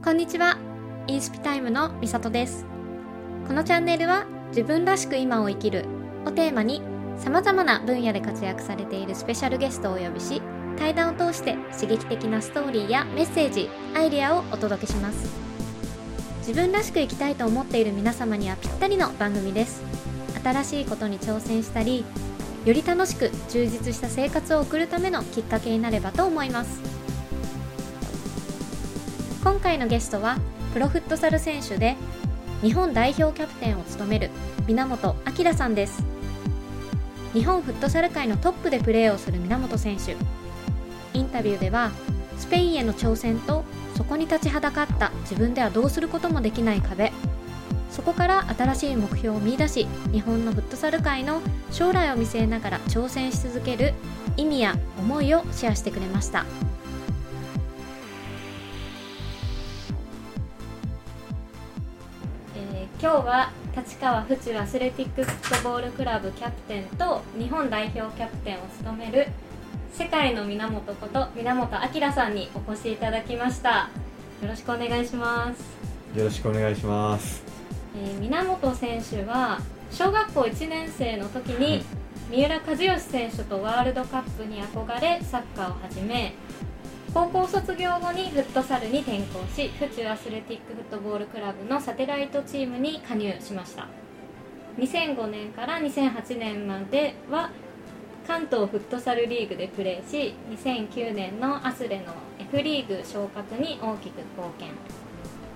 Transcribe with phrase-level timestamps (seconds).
[0.00, 0.56] こんにちは。
[1.08, 2.64] インスピタイムのみさとです。
[3.48, 5.86] このチャンネルは自分らしく今を生きる
[6.24, 6.82] をテーマに
[7.18, 10.40] 様々な分野で活躍されているスペシャルゲストをお呼びし
[10.78, 15.28] 対談を通して刺激的なストーリーやメッセージアイデアをお届けします。
[16.46, 19.82] 自分らしく生きたいと思っている皆様にはぴったりの番組です。
[20.44, 22.04] 新しいことに挑戦したり
[22.64, 26.97] より楽しく充実した生活を送るためのきっかけになればと思います。
[29.48, 30.36] 今回のゲストは
[30.74, 31.96] プロフットサル選手で
[32.60, 34.28] 日本代表キャプテンを務める
[34.66, 36.04] 源明さんです。
[37.32, 40.16] 日本フットサル界のトップでプレーをする源選手。
[41.14, 41.92] インタビューでは
[42.36, 43.64] スペインへの挑戦と
[43.96, 47.10] そこに立ちはだかった自分ではどうすることもできない壁。
[47.90, 53.94] そこから新しい目標を見出し日本のフットサル界の将来を見据えながら挑戦し続ける
[54.36, 56.44] 意味や思いをシェアしてくれました。
[63.00, 69.28] 今日は立川府中アスレティックフットボールクラブキャプテンと日本代表キャプテンを務める
[69.92, 73.90] 世界の源こと源明さんにお越しいただきました。
[74.42, 76.18] よろしくお願いします。
[76.18, 77.44] よろしくお願いします。
[77.96, 79.60] えー源選手は
[79.92, 81.84] 小学校1年生の時に
[82.32, 86.34] 三浦知良選手とワールドカップに憧れサッカーを始め
[87.14, 93.86] 高校卒業後にフットサルに転向し府中アスレティックフットボールクラブのサテライトチームに加入しました。
[94.78, 97.50] 2005年から2008年までは
[98.26, 104.68] 関東フットサルリーグでプレーし2009年のアスレの F リーグ昇格に大きく貢献。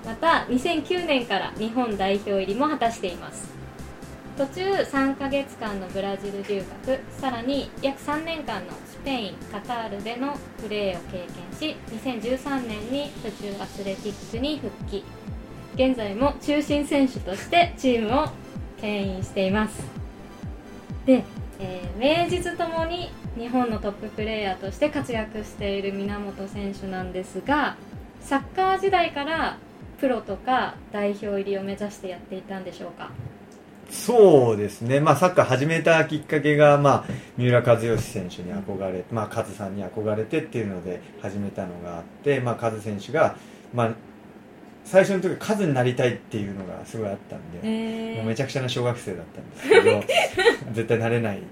[0.05, 3.61] また2009年から日本代表入りも果たしています。
[4.36, 15.05] 途中3ヶ月間のブラジル留学さらに約3年間のスペインカタールでのプレーを経験し2013年に府中アスレティックに復帰。
[15.75, 18.28] 現在も中心選手としてチームを
[18.80, 19.83] 牽引しています。
[21.06, 21.25] で、
[21.60, 27.76] えー名実ともに日本のトッププレーヤーとして活躍している源選手なんですが
[28.20, 29.56] サッカー時代から
[29.99, 33.10] プロとか代表入りを目指してやっていたんでしょうか？
[33.92, 43.36] そうですね、まあ、サッカー始めたきっかけが、まあ、三浦知良選手に憧れ、まあ、カズさんに憧れてっていうので始めたのがあって、まあ、カズ選手が、
[43.75, 43.94] まあ、
[44.84, 50.02] 最初の時カズになりたいっていうのがすごいあったんで、えもうめちゃくちゃな小学生だったんですけど
[50.72, 51.42] 絶対なれない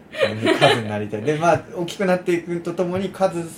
[0.59, 1.23] カズになりたい。
[1.23, 3.49] でまあ大きくなっていくとともにカズ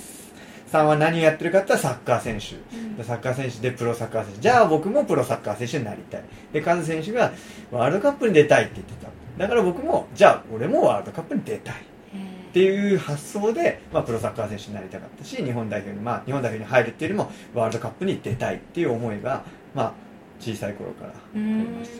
[0.73, 2.55] さんは何をやってるかって言ったらサッカー選手。
[2.97, 4.41] でサッカー選手でプロサッカー選手。
[4.41, 6.23] じゃあ僕もプロサッカー選手になりたい。
[6.51, 7.31] でカズ選手が
[7.71, 9.11] ワールドカップに出たいって言ってた。
[9.37, 11.75] だから僕もじゃあ俺もワールドカップに出たい。
[11.75, 18.55] っていう発想で、まあ、プロサッカー選手になりたかったし日本代表に、まあ、日本代表に入るっていうよりもワールドカップに出たい。
[18.55, 19.43] っていう思いが、
[19.75, 19.93] まあ、
[20.39, 21.97] 小さい頃からあうりんました。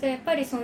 [0.00, 0.62] じゃあやっぱりその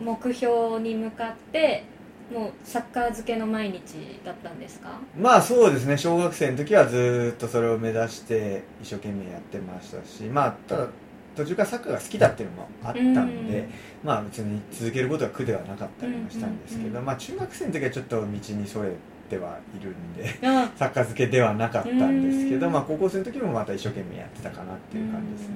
[0.00, 1.84] 目標に向かって
[2.32, 3.80] もうサッカー漬けの毎日
[4.24, 4.98] だったんですか？
[5.18, 5.96] まあそうですね。
[5.96, 10.88] 小学生の時はずーっとそれを目指して一生懸命やってましたしまあただ
[11.36, 13.68] 途中からサッカーが好きだっていうのもあったんで、うん。
[14.04, 17.04] まあ別に続けることは苦ではなかったりもしたんですけど、うんうんうん。
[17.06, 18.92] まあ中学生の時はちょっと道にそれ
[19.28, 25.54] てはいるんであサッカー漬けではなかったんですけど、うんまあ高校生の時もまた一生懸命やってたかなっていう感じですね、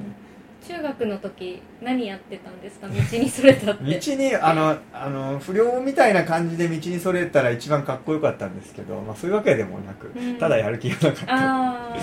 [0.69, 2.89] 中学の時何やってたんですか？
[2.89, 3.85] 道にそれたって。
[3.99, 10.35] 道にあのあの不良みたいな感じで道にそれたら一番かっこよかったんですけど、まあ、そういうわけでもなく、うん。
[10.37, 11.35] ただやる気がなかった。
[11.35, 11.97] あ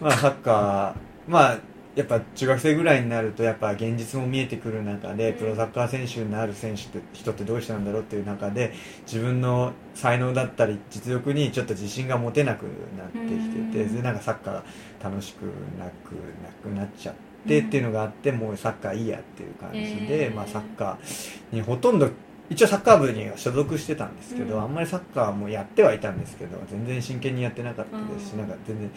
[0.00, 1.58] まあサッカーまあ
[1.96, 5.38] やっぱ中学生ぐらいになるとやっぱ現実も見えてくる中でうん。
[5.38, 8.72] プロサッカー選手になる選手って人ってどういう人なんだろうっていう中で
[9.06, 13.96] 自分の才能だったり実力にちょっと自信が持てなくなってきててうん。
[13.96, 14.64] でなんかサッカーが
[15.02, 15.42] 楽しく
[15.78, 22.08] なくなくなっちゃってっていうのがあってもうサッカーいいやっていう感じで、えーまあ、サッカーにほとんど
[22.50, 24.62] 一応サッカー部には所属してたんですけど、うん。
[24.62, 28.38] あんまりサッカーもやってはいたんですけど全然真剣にやってなかったですし、うん。
[28.40, 28.90] なんか全然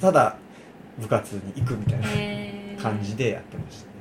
[0.00, 0.36] ただ
[0.98, 2.00] 部活に行くみたい
[2.76, 3.92] な感じでやってましたね、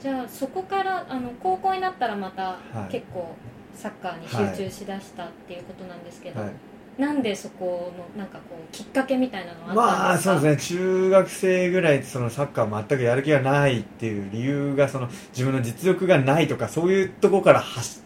[0.00, 2.92] じゃあそこからあの高校になったらまたはい。
[2.92, 3.34] 結構
[3.74, 6.50] サッカーに集中しだしたっていうことなんですけど、はい、
[6.98, 10.78] なんでそこのなんかこうきっかけみたいなのはあまあったんですか、そうですね。
[10.78, 18.00] 中学生ぐらいそのサッカー全くやる気がないっていう理由がその自分の実力がないとかそういうところからはし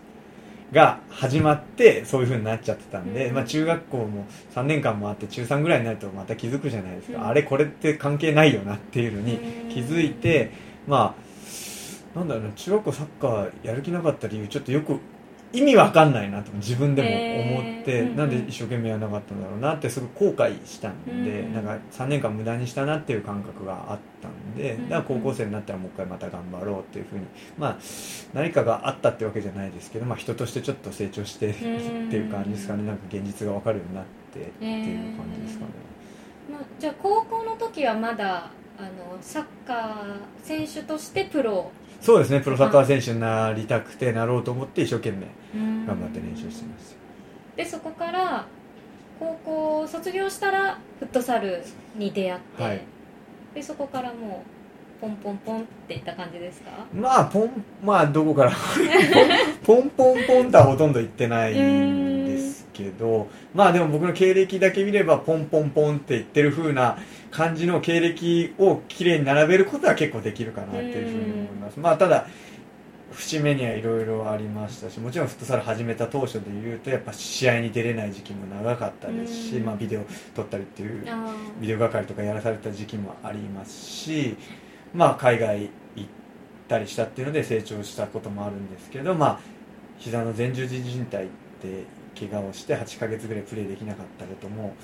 [0.73, 3.35] が始まってそういう風になっちゃってたんで、うん。
[3.35, 7.27] まあ、中学校も3年間もあって中3ぐらいになるとまた気づくじゃないですか、うん。
[7.27, 9.69] あれこれって関係ないよなっていうのにうん。
[9.69, 10.53] 気づいて
[10.87, 11.15] ま
[12.15, 14.99] あなんだろうな中学校サッカーやる気なかった理由ちょっとよく
[15.57, 17.09] 意味わかんないなと自分でも
[17.59, 27.27] 思って、へーなんで一生懸命やらなかったんだろうなってすごい後悔したんで、うんなんか3年間無駄にしたなっていう感覚があったんで、うんだから高校生になったらもう一回また頑張ろうっていうふうに
[27.59, 27.79] まあ
[28.35, 32.85] 何かがあったってわけじゃないですけど、まあ、人としてちょっと成長してっていう感じですかね。
[32.85, 35.71] なんか現実が分かるようになってっていう感じですかね。
[36.51, 41.71] まあ、じゃあ高校の時はまだあのサッカー選手としてプロ
[42.07, 42.41] そうですね。
[42.41, 46.97] プロサッカー選手になりたくてなろうと思って一生懸命頑頑張って練習してます。
[47.57, 48.47] でそこから
[49.19, 51.63] 高校を卒業したらフットサル
[51.97, 52.81] に出会って、はい。
[53.55, 54.45] でそこからも
[54.99, 56.71] うポンポンポンっていった感じですか？
[56.95, 57.51] まあポン
[57.85, 58.53] まあどこから？
[59.67, 66.99] ポンポンポンとはほとんど言ってないんですけどまあでも僕の経歴だけ見ればポンポンポンって言ってる風な
[67.37, 71.79] 感じの経歴をきれいに並べることは結構できるかなっていうふうに思います。
[71.79, 72.27] まあただ
[73.13, 79.67] 節目にはいろいろありましたしもちろんフットサル始めた当初でいうとやっぱ試合に出れない時期も長かったですし、うん。
[79.67, 80.05] まあ、ビデオ
[80.35, 81.31] 撮ったりっていうあ
[81.61, 84.37] ビデオ係とかやらされた時期もありますし、
[84.95, 86.09] まあ、海外行っ
[86.69, 89.41] たりしたっていうので成長したこともあるんですけど、まあ、
[89.99, 91.29] 膝の前十字靭帯っ
[91.61, 91.85] て
[92.19, 94.75] 怪我をして8ヶ月ぐらいプレーできなかったことも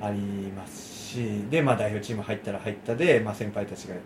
[0.00, 0.18] あり
[0.52, 4.00] ますしで、まあ、代表チーム入ったら入ったで、まあ、先輩たちがいっ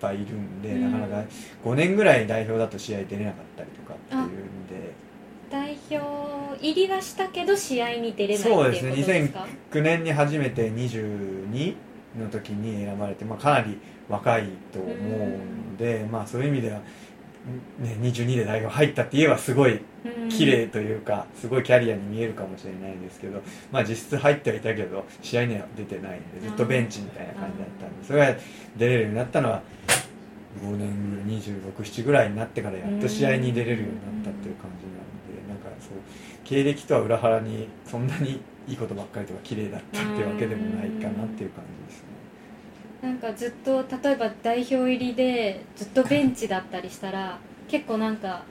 [0.00, 0.92] ぱいいるんで、うん。
[0.92, 1.28] なかなか
[1.64, 4.92] 5年ぐらい代表だと試合出れなかったりとかっていうんで。
[5.50, 8.92] 代表入りはしたけど試合に出れないそうですね。
[8.94, 11.74] ですか9年に初めて22
[12.18, 13.78] の時に選ばれて、まあ、かなり
[14.08, 16.80] 若いと思うんで、まあ、そういう意味では、
[17.78, 23.42] ね、22で代表入ったって言えばすごいうん綺麗というか、すごいキャリアに見えるかもしれないですけど、
[23.72, 28.40] まあ、実質入ってはいたけど試合には出てないんでずっとベンチみたいな感じだったんでそれが
[28.76, 29.62] 出れるようになったのは
[30.62, 35.04] 5年ぐらい267ぐらいになってからやっと試合に出れるようになったっていう感じなん
[35.36, 35.92] でなんかそう
[36.44, 42.09] 経歴とは裏腹にそんなにいいことばっかりとか綺麗だったっていうわけでもないかなっていう感じですね。
[43.02, 47.38] なんかずっと例えば代表入りでずっとベンチだったりしたら
[47.68, 48.42] 結構なんか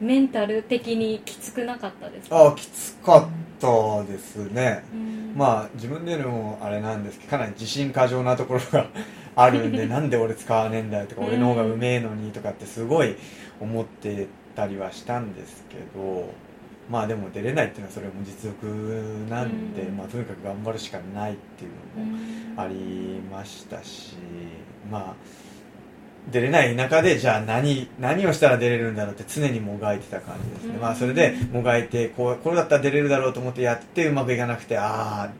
[0.00, 2.36] メンタル的にきつくなかったですか？
[2.36, 3.26] ああきつかっ
[3.60, 4.82] たですね。
[4.92, 5.34] うん。
[5.36, 8.88] まあ自分でのあれなんですけどかなり自信過剰なところが
[9.36, 13.14] あるんで なんで俺使わねえんだよとかうん俺の方がうめえのにとかってすごい
[13.60, 14.26] 思って
[14.56, 16.28] たりはしたんですけど
[16.92, 18.66] まあでも出れないっていうのはそれも実力
[19.30, 19.96] なんで、うん。
[19.96, 24.14] まあ、とにかく頑張るしかないっていうのもうんありましたし
[24.90, 25.14] まあ
[26.30, 30.80] 出れない中でじゃあ何何をしたら出れるんだろうって常にもがいてた感じですね、うん。
[30.82, 35.30] まあそれでもがいてこうこれだったら出れるだろうと思ってやってうまくいかなくてああっ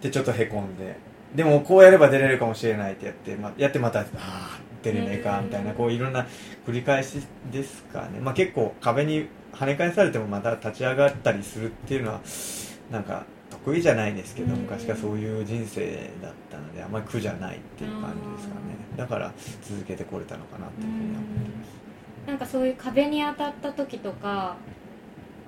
[0.00, 0.96] てちょっとへこんで
[1.34, 6.26] でもこうやれば出れるかもしれないってやって、まあ、やってまたああ出れねえかみたいなこういろんな
[6.66, 7.20] 繰り返し
[7.52, 12.20] ですかね、まあ、結構壁に跳ね返されてもまた立ち上がったりするっていうのは
[12.90, 14.60] なんか得意じゃないですけどうん。
[14.62, 18.60] 昔からそういう人生だったのであんまり苦じゃないっていう感じですかね。
[18.96, 19.32] だから
[19.62, 21.70] 続けてこれたのかなっていうふうには思ってます。
[22.26, 24.56] なんかそういう壁に当たった時とか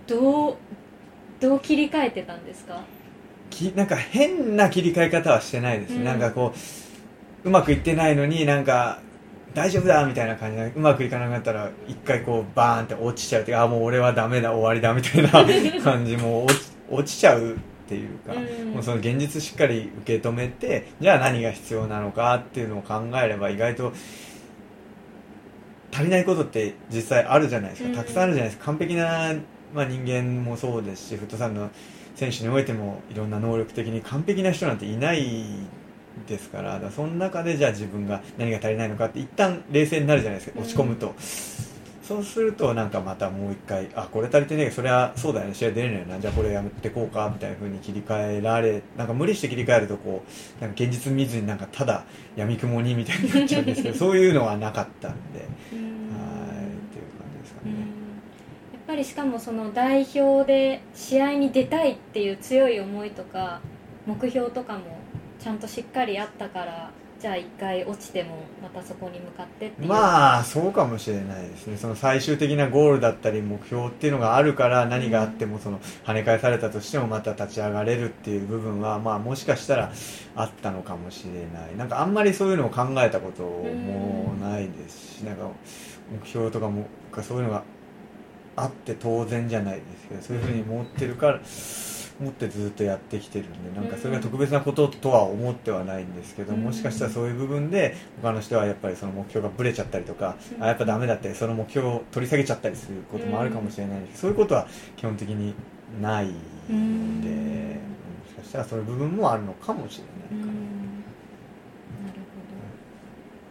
[0.06, 0.56] どう
[1.40, 2.81] どう切り替えてたんですか？
[3.50, 6.04] きなんか変な切り替え方はしてないですね、うん。
[6.04, 6.54] なんかこ
[7.44, 9.00] ううまくいってないのになんか
[9.54, 15.31] 大丈夫だみたいな感じでうまくいかなくなったら一回こうバーンって落ちちゃうっていうかあもう俺はダメだ終わりだみたいな
[15.82, 17.56] 感じもう落ち落ちちゃうっ
[17.88, 18.72] ていうか、うん。
[18.72, 23.93] もうその現実しっかり受け止めてじゃあ何が必要なのかっていうのを考えれば意外と
[25.93, 27.94] 足りないことって実際あるじゃないですか、うん。
[27.97, 28.66] たくさんあるじゃないですか。
[28.66, 29.35] 完璧な、
[29.75, 31.71] まあ、人間もそうですしフットサルの
[32.14, 35.44] 選手においてもいろんな能力的に完璧な人なんていない
[36.26, 41.14] ですからだその中でじゃあ自分が何が足りないのかって一旦冷静になるじゃないですか落ち込むと、
[42.02, 50.23] そうするとなんかまたもう一回あこれ足りてねえそれはそうだよね試合出れないよなじゃあこれやめてこうかみたいな風に切り替えられなんか無理して切り替えるとこ
[50.59, 52.04] うなんか現実見ずになんかただ
[52.37, 55.47] 闇雲にみたいになっちゃうんですけど そういうのはなかったんで。
[55.73, 55.78] うん。
[55.78, 57.71] はいっていう感じですかね。
[57.71, 57.78] うん。
[57.78, 57.87] やっ
[58.87, 63.61] ぱりしかもその代表で試合に出たいっていう強い思いとか
[64.07, 64.81] 目標とかも
[65.42, 69.88] ちゃんとしっかりあったからじゃあ一回落ちてもまたそこに向かってっていう。
[69.88, 71.76] まあそうかもしれないですね。
[71.76, 79.92] その最終的なゴールだったり目標っていうのがあるから何があってもその跳ね返されたとしてもまた立ち上がれるっていう部分はまあもしかしたら
[80.34, 81.76] あったのかもしれない。
[81.76, 85.49] なんかあんまりそういうのを考えたこともないですしなんか
[86.11, 86.87] 目標とかも
[87.22, 87.62] そういうのが
[88.56, 91.40] あって当然じゃないですけどそういうふうに思ってるから
[92.21, 105.54] 思ってずっとやってきてるんでなんかそれが特別なこととは思ってはないんですけど、もしかしたらそういう部分で他の人はやっぱりその目標がぶれちゃったりとか、あやっぱダメだってその目標を取り下げちゃったりすることもあるかもしれないですけど、そういうことは基本的に
[106.00, 106.33] ないの
[107.23, 107.81] で、も
[108.28, 110.04] しかしたらそういう部分もあるのかもしれ
[110.37, 110.52] ないかな。
[110.52, 110.52] な
[112.12, 112.21] る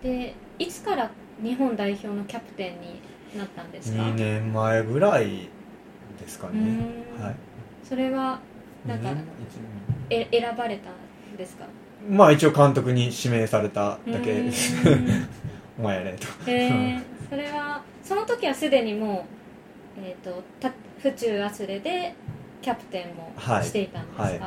[0.01, 0.09] ほど。
[0.09, 1.11] でいつから
[1.43, 3.01] 日本代表のキャプテンに
[3.37, 5.49] なったんですか？2年前ぐらい
[6.19, 6.77] ですかね、
[7.19, 7.35] はい、
[7.83, 8.39] それは
[8.85, 9.09] なんか
[10.09, 11.65] え選ばれたんですか？
[12.09, 14.33] まあ一応監督に指名されただけ。
[14.33, 14.75] です
[15.79, 16.27] お前やれと。
[16.49, 19.25] へえそれはその時はすでにも
[19.97, 20.71] う、えーと、た
[21.01, 22.13] 府中アスレで
[22.61, 23.33] キャプテンも
[23.63, 24.31] していたんですか、はい。
[24.33, 24.41] はい、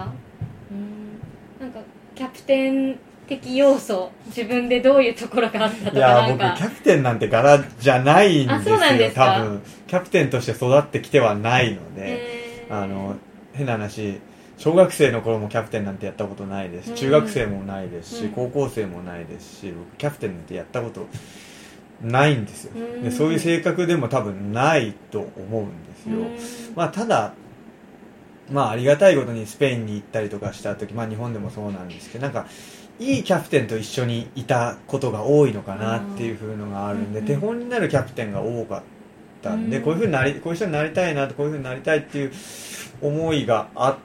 [0.73, 1.61] うん。
[1.61, 1.81] なんか
[2.15, 8.77] キャプテン的要素自分でどういうところがあったとかいや僕キャプテンなんて柄じゃないんですよ
[9.15, 9.63] 多分。
[9.87, 13.17] キャプテンとして育ってきてはないのであの
[13.55, 14.21] 変な話
[14.59, 21.07] 小学生の頃もキャプテンなんてやったことないです中学生もないですし、うん、高校生もないですし僕キャプテンなんてやったこと
[22.03, 27.33] ないんですよ、でそういう性格でも多分ないと思うんですよ、まあ、ただ
[28.51, 32.47] まあありがたいことにスペインに行ったりとかした時、まあ、日本でもそうなんですけどなんか
[32.99, 38.83] いいキャプテンと一緒にいたことが多いのかなっていうふうのがあるんで、手本になるキャプテンが多かっ
[39.45, 42.33] たんで、こういうふうになりこういう人になりたいなとこういうふうになりたいっていう
[43.03, 43.97] 思いがあっ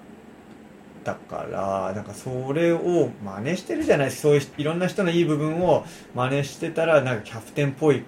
[1.03, 8.03] たからなんかそれを真似してるじゃないですかそういういろんな人のいい部分を真似してたらなんかキャプテンっぽい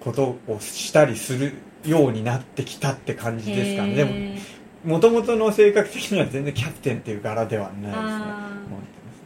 [0.00, 1.54] ことをしたりする
[1.84, 3.94] ようになってきたって感じですかね。
[3.94, 8.48] でももともとの性格的には全然キャプテンっていう柄ではないですね。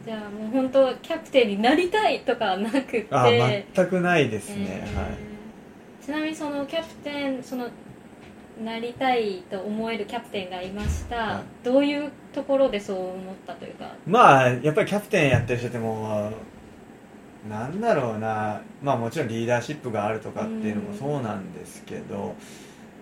[0.05, 3.07] じゃあもう本当キャプテンになりたいとかなくて。
[3.11, 3.29] あ
[3.75, 5.32] 全くないですね、えー、はい
[6.03, 7.69] ちなみにそのキャプテンその
[8.63, 13.95] なりたいと思えるキャプテンがいました、はい、どういうところでそう思ったというか？
[14.05, 16.31] まあやっぱりキャプテンやってる人っても
[17.47, 18.61] うなんだろうな。
[18.81, 22.35] まあもちろんリーダーシップがあるとかっていうのもそうなんですけど、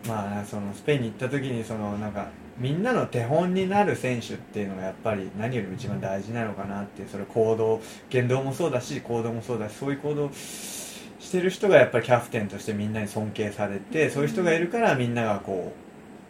[0.07, 10.31] まあそのスペインに行った時にそのなんかみんなの手本になる選手っていうのがやっぱり何よりも一番大事なのかなっていうそれ行動言動もそうだし行動もそうだしそういう行動
[11.31, 15.71] してる人がやっぱりキャプテンとしてみんなに尊敬されてそういう人がいるからみんながこ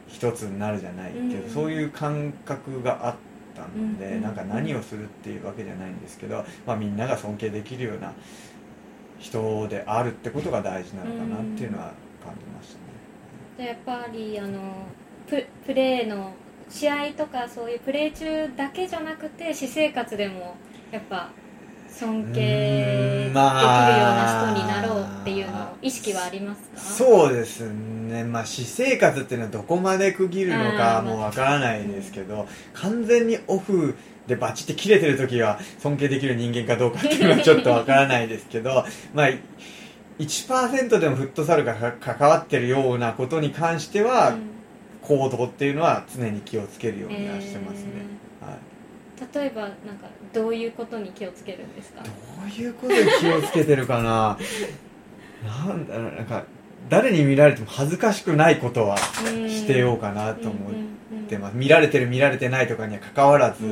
[0.07, 3.15] う一つになるじゃないっていう、そういう感覚があっ
[3.55, 8.11] たので、なんか何をするっていうわけじゃないんですけど、まあ、みんなが尊敬できるような
[9.19, 12.75] 人であるってことが大事なのかなっていうのは感じまし
[13.57, 13.69] たね。
[13.69, 14.59] やっぱりあの
[15.27, 16.33] ププレーの
[16.69, 20.55] 試合とかそういうプレー中だけじゃなくて私生活でも
[20.91, 21.29] やっぱ
[21.91, 26.79] 尊敬できるような人になろうっていうの意識はありますか？
[26.79, 28.23] そうですね。
[28.23, 33.95] まあ私生活っていうのはどこまで区切るのかもうわからないですけど、完全にオフ
[34.27, 39.29] でバチって切れてる時は尊敬できる人間かどうかっていうのはちょっとわからないですけど まあ
[40.19, 44.51] 1%でもフットサルが関わってるようなことに関しては、うん。
[45.01, 48.05] 行動っていうのは常に気をつけるようにはしてますね、えー、はい、
[49.33, 52.01] 例えばなんかどういうことに気をつけるんですか？
[52.03, 52.09] ど
[52.45, 54.37] ういうことに気をつけてるかな？
[55.67, 56.43] なんだろうなんか
[56.89, 60.73] 誰に見られても恥ずかしくないことはしてようかなと思っ
[61.29, 63.63] てます、見られてる見られてないとかにはかかわらず、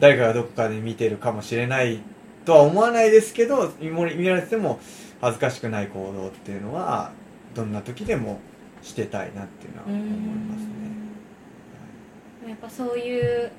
[0.00, 2.00] 誰かがどこかで見てるかもしれない
[2.44, 4.80] とは思わないですけど見られても
[5.20, 7.12] 恥ずかしくない行動っていうのは
[7.54, 8.40] どんな時でも
[8.82, 12.48] してたいなっていうのは思いますね。
[12.48, 13.50] やっぱそういう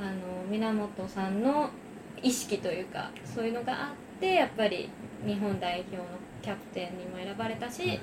[0.00, 1.70] あの源さんの
[2.22, 4.88] 意識というかそういうのがあってやっぱり
[5.26, 6.04] 日本代表の
[6.42, 8.00] キャプテンにも選ばれたし、はい、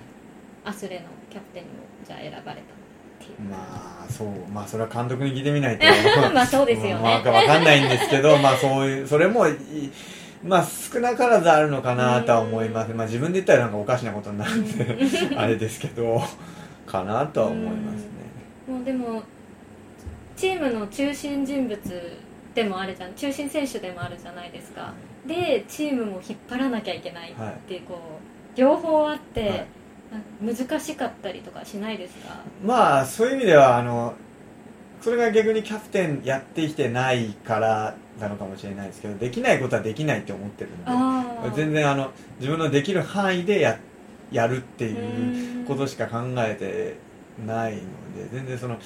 [0.66, 1.76] アスレのキャプテンにも
[2.06, 2.78] じゃあ選ばれた
[3.50, 5.86] まあそうまあそれは監督に聞いてみないと。
[6.34, 9.46] まあそうですよね、まあ、分かんないんですけど まあそういうそれも
[10.44, 14.98] まあ少なからずあるのかなとは思います、まあ自分で言ったらなんかおかしなことになるんで
[15.36, 16.22] あれですけど
[16.86, 19.22] かなとは思いますね、もうでも
[20.38, 21.78] チームの中心人物
[22.56, 24.94] でもあるじゃん中心選手でもあるじゃないですか。
[25.28, 27.36] でチームも引っ張らなきゃいけないっ
[27.68, 27.96] ていう、こ
[28.56, 32.36] う両方あって、はい、難しかったりとかしないですか？
[32.64, 34.14] まあそういう意味ではあの
[35.02, 40.84] それが逆にキャプテンやってきてないからなのかもしれないですけどできないことはできないって思ってるん
[41.44, 43.78] で全然あの自分のできる範囲でや
[44.32, 46.98] やるっていうことしか考えて
[47.46, 48.80] ないので全然その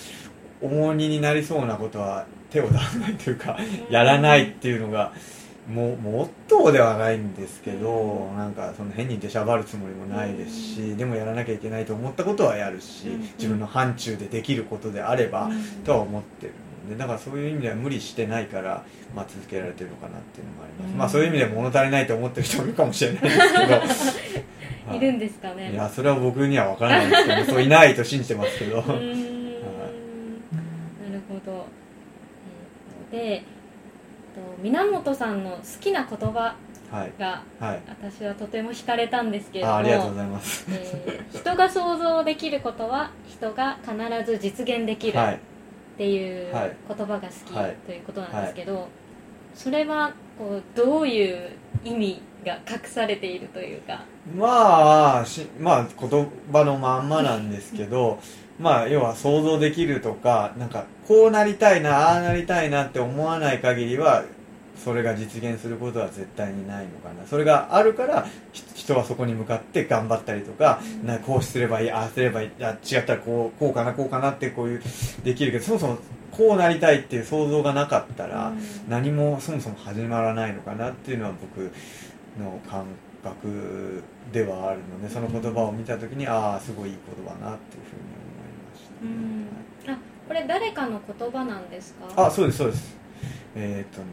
[0.62, 3.58] 重荷になりそうなことは手を出さないというか
[3.90, 5.12] やらないっていうのが
[5.68, 15.50] もモットーではないんですけどなんかその変に出しゃばるつもりもないですしでもやらなきゃいけないと思ったことはやるし自分の範疇でできることであれば
[15.86, 16.54] とは思ってる
[16.86, 18.84] のでだからそういう意味では無理してないから、
[19.16, 20.98] まあ、続けられてるのかなっていうのもあります、うん。
[20.98, 23.74] まあそういう意味で物足りないと思ってる人もいるかもしれないですけど。
[23.74, 23.82] は
[24.94, 25.72] いいるんですかね。
[25.72, 25.76] い。
[25.76, 28.84] やそれは僕には分からないですけどそういないと信じてますけど、
[33.12, 33.42] でえっ
[34.58, 36.56] と源さんの好きな言葉
[36.92, 37.14] はい。
[37.18, 37.82] がはい。
[37.88, 40.66] 私はとても惹かれたんですけれどもあありがとうございます。
[40.70, 43.96] えー人が想像できることは人が必
[44.30, 45.36] ず実現できるはい。
[45.36, 45.38] っ
[45.98, 47.76] ていうはい言葉が好きはい。
[47.86, 48.88] ということなんですけど、
[49.54, 51.52] それはこうどういう
[51.86, 54.04] 意味が隠されているというか？
[54.36, 58.20] まあしまあ言葉のまんまなんですけど
[58.62, 64.24] まあ要は想像できるとかなんかこうなりたいなああなりたいなって思わない限りは
[64.84, 67.26] それが実現することは絶対にないのかな。
[67.28, 71.08] それがあるからひ人はそこに向かって頑張ったりとか、うん。
[71.08, 74.82] なこうすればいいああすればいいあ違ったらこうこうかなこうかなってこういう
[75.24, 75.98] できるけどそもそも
[76.32, 78.60] こうなりたいっていう想像がなかったら、うん。
[78.90, 81.72] 何もそもそも始まらないのかなっていうのは僕
[82.40, 82.86] の感
[83.24, 88.21] 覚ではあるのでその言葉を見た時にああすごいいい言葉なっていうふうに
[89.02, 89.48] うん。
[89.92, 92.28] あこれ誰かの言葉なんですか？
[92.28, 92.98] あそうですそうです。
[93.56, 94.06] えっ、とね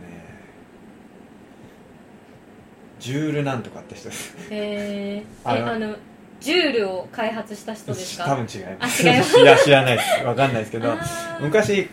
[3.00, 4.35] ジュールなんとかって人です。
[4.50, 5.49] へー。
[5.49, 5.95] ああの
[6.40, 8.25] ジュールを開発した人ですか？
[8.26, 9.09] 多分違います。
[9.09, 9.35] あ違います。
[9.64, 10.25] 知らないです。
[10.25, 10.97] わかんないですけど
[11.40, 11.88] 昔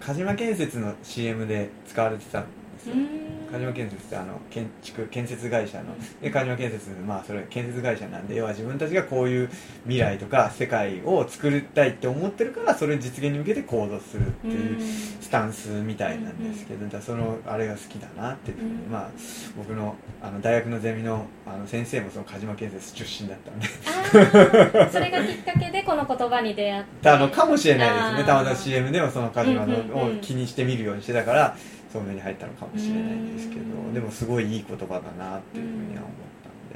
[0.00, 2.44] 鹿島建設の CM で使われてたん
[2.78, 2.94] ですよ。
[2.94, 3.28] うん。
[3.50, 5.84] 鹿島建設ってあの建築建設会社の。
[6.20, 9.50] で鹿島建設まあそれ建設会社なんで要は自分たちがこういう
[9.84, 18.90] 未来とか世界を作りたいって思ってるからそれ実現に向けて行動するっていうスタンスみたいなんですけど、だそのあれが好きだなっていうふうに、うん。
[18.90, 19.10] まあ
[19.56, 23.66] 僕のあの大学のゼミのあの先生もその鹿島建設出身だったんで。
[24.90, 27.08] それがきっかけでこの言葉に出会って。
[27.08, 28.24] あのかもしれないですね。
[28.24, 31.56] たまたま CM でもその鹿島のうんうんうんを気にして見るようにしてたから
[31.92, 33.94] そう目に入ったのかもしれないんですけどうん。
[33.94, 36.74] でもすごいいい言葉だなっていうふうには思ったんで、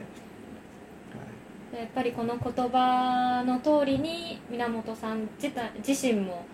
[1.76, 1.82] はい。
[1.82, 6.44] やっぱりこの言葉の通りに源さん自体自身も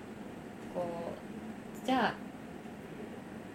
[0.74, 0.84] こ
[1.82, 2.14] うじゃあ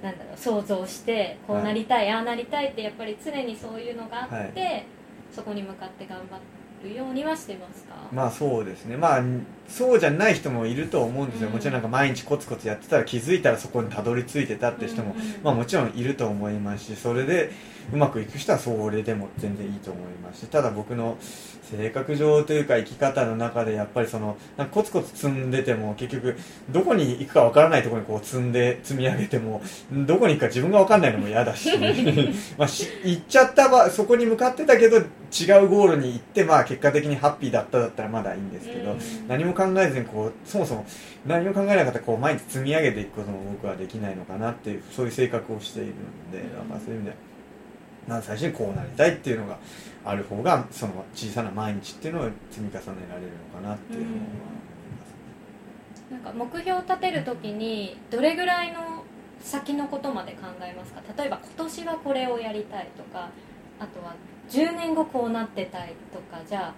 [0.06, 4.86] なんだろう想像してこうなりたい、ああなりたいってやっぱり常にそういうのがあって、
[5.32, 6.36] そこに向かって頑張
[6.84, 8.98] るようにはしてますか、まあそうですね。
[8.98, 9.24] まあ
[9.68, 11.54] そうじゃない人もいると思うんですよ、うん。
[11.54, 15.28] もちろんなんか毎日コツコツやってたら気づいたらそこにたどり着いてたって人も、うんうん。
[15.44, 17.52] まあもちろんいると思いますしそれで
[17.92, 26.38] うまくいく人はそれでも全然いいと思いますしただ僕の性格上というか生き方の中でやっぱりそのなんかコツコツ積んでても結局
[26.70, 31.70] どこに行くかわからないところにこう積んで積み上げてもどこに行くか自分がわかんないのも嫌だし
[32.58, 35.02] まあし行っちゃったばそこに向かってたけど違
[35.64, 39.00] うゴールに行ってまあ結果的にハッピーだっただったらまだいいんですけど、うん。
[39.28, 40.86] 何も考えずにこうそもそも
[41.26, 45.94] 何も考えなかったらこう毎日積み上げていくことも僕はできないのかなっていうそういう性格をしている
[46.32, 47.33] のでだからそういう意味で
[48.08, 49.58] まず最初にこうなりたいっていうのが
[50.06, 55.10] ある方がその小さな毎日っていうのを積み重ねられるのかなっていうのは思います。
[56.12, 56.18] ね。
[56.18, 59.04] なんか目標を立てるときにどれぐらいの
[59.42, 61.02] 先のことまで考えますか？
[61.18, 63.30] 例えば今年はこれをやりたいとか
[63.80, 64.16] あとは
[64.50, 66.74] 10年後こうなってたいとかじゃ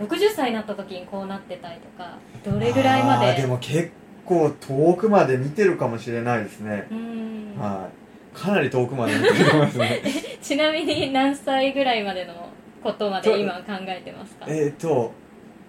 [0.00, 2.18] あ60歳になった時にこうなってたいとか。
[2.44, 3.90] どれぐらいまででも結
[4.24, 6.86] 構遠くまで見てるかもしれないですね。
[6.90, 7.54] う、ん。
[7.58, 8.05] はい
[8.36, 10.02] かなり遠くまで見てますね。
[10.42, 12.34] ちなみに何歳ぐらいまでの
[12.82, 14.46] ことまで今考えてますか？
[14.48, 15.12] えっと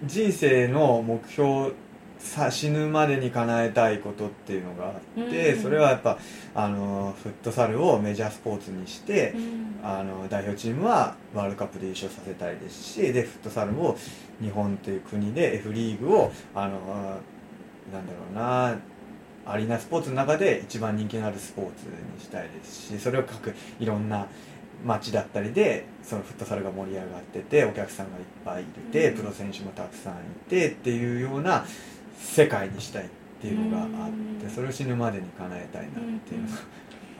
[0.04, 1.72] 人生の目標
[2.18, 5.62] さ死ぬまでに叶えたいことっていうのがあって、うん。
[5.62, 6.18] それはやっぱ
[6.54, 9.80] あのフットサルをメジャースポーツにして、うん。
[9.82, 13.96] あの代表チームはワールドカップで優勝させたいですしでフットサルを
[14.42, 16.70] 日本という国で F リーグをあの
[17.92, 18.76] なんだろうな
[19.48, 24.26] アリーナスポーツの中で一番人気のあるスポーツにしたいですしそれを各いろんな
[24.84, 29.16] 街だったりでそのフットサルが盛り上がっててお客さんがいっぱいいて、うん。
[29.18, 30.16] プロ選手もたくさんい
[30.48, 31.64] てっていうような
[32.16, 33.08] 世界にしたいっ
[33.40, 33.88] ていうのがあっ
[34.38, 34.50] て、うん。
[34.50, 36.54] それを死ぬまでに叶えたいなっていうのが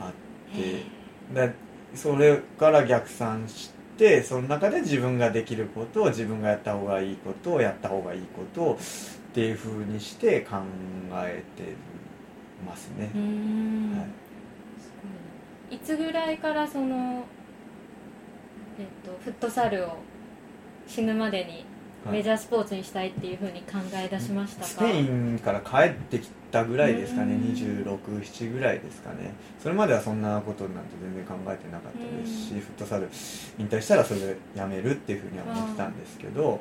[0.00, 0.12] あっ
[0.54, 0.60] て。
[0.60, 1.54] へで
[1.94, 10.56] それから逆算してその中で自分ができることを自分がやった方がいいことをやった方がいいことをっていうふうにして考
[11.14, 11.74] えて
[12.64, 13.10] ますね。
[13.14, 14.06] は
[15.70, 15.74] い。
[15.74, 15.76] い。
[15.76, 17.24] いつぐらいからその、
[18.78, 19.98] えっと、フットサルを
[20.86, 21.64] 死ぬまでに
[22.04, 22.18] はい。
[22.18, 27.34] メジャースポーツにしたいっていうふうに考え出しましたか、スペインから帰ってきたぐらいですかね。
[27.34, 27.40] うん。
[27.52, 29.34] 267ぐらいですかね。
[29.60, 32.60] それまではそんなことなんて全然考えてなかったですしうん。
[32.60, 33.08] フットサル
[33.58, 36.60] 引退したらそれでやめるっていうふうには思ってたんですけど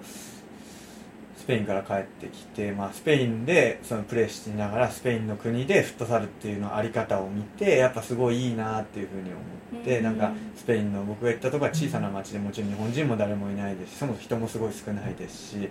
[1.37, 10.03] スペインから帰ってきて、まあ、スペインでそのプレーしながらスペインの国でフットサルっていうのあり方を見てやっぱすごいいいなっていうふうに思って、うん。
[10.03, 15.69] なんかスペインの僕が行ったとこは小さな町でもちろん日本人も誰もいないですしそもそも人もすごい少ないですし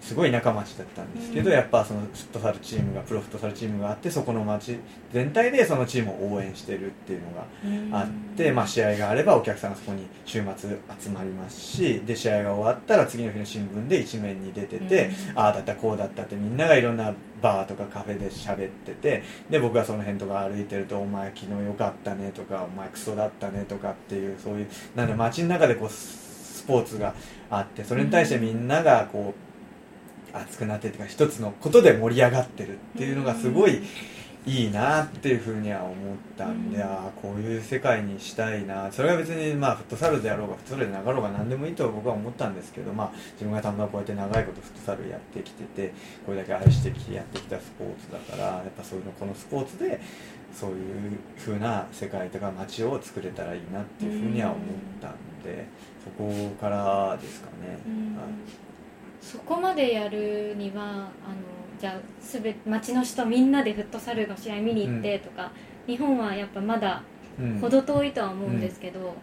[0.00, 1.56] すごい田舎町だったんですけど、うん。
[1.56, 4.78] やっぱそのフットサルチームがプロフットサルチームがあってそこの町
[5.12, 27.14] 全体でそのチームを応援してるっていうのがあって、まあ、試合があればお客さんがそこに週末集まりますしで試合が終わったら次の日の新聞で一面に出てて、ああだったこうだったってみんながいろんなバーとかカフェで喋っててで僕がその辺とか歩いてると「お前昨日よかったね」とか「お前クソだったね」とかっていうそういうなんで街の中でこうスポーツが
[27.50, 29.49] あってそれに対してみんながこう
[30.32, 33.82] 熱くなってというか一つのことで盛り上がってるっていうのがすごい
[34.46, 35.94] いいなっていうふうには思っ
[36.36, 36.82] たんで、うん。
[36.82, 38.90] ああこういう世界にしたいな。
[38.90, 45.92] それは別にまあフットサルであろうがフットサルでなかろうが何でもいいと僕は思ったんですけど、まあ、自分がたまたまこうやって長いことフットサルやってきてて
[46.24, 50.00] これだけ愛してきてやってきたスポーツだからやっぱそういうのこのスポーツで
[50.54, 54.58] そういうふうな世界とか街を作れたらいいなっていうふうには思っ
[55.00, 55.12] たん
[55.44, 55.66] で、
[56.02, 57.78] そこからですかね。
[57.86, 58.16] うん。
[58.16, 58.69] はい
[59.20, 61.10] そこまでやるにはあの
[61.78, 65.52] じゃあすべ町の人みんなでフットサルの試合見に行ってとか、
[65.86, 67.02] 日本はやっぱまだ
[67.38, 67.58] うん。
[67.58, 69.14] 程遠いとは思うんですけど、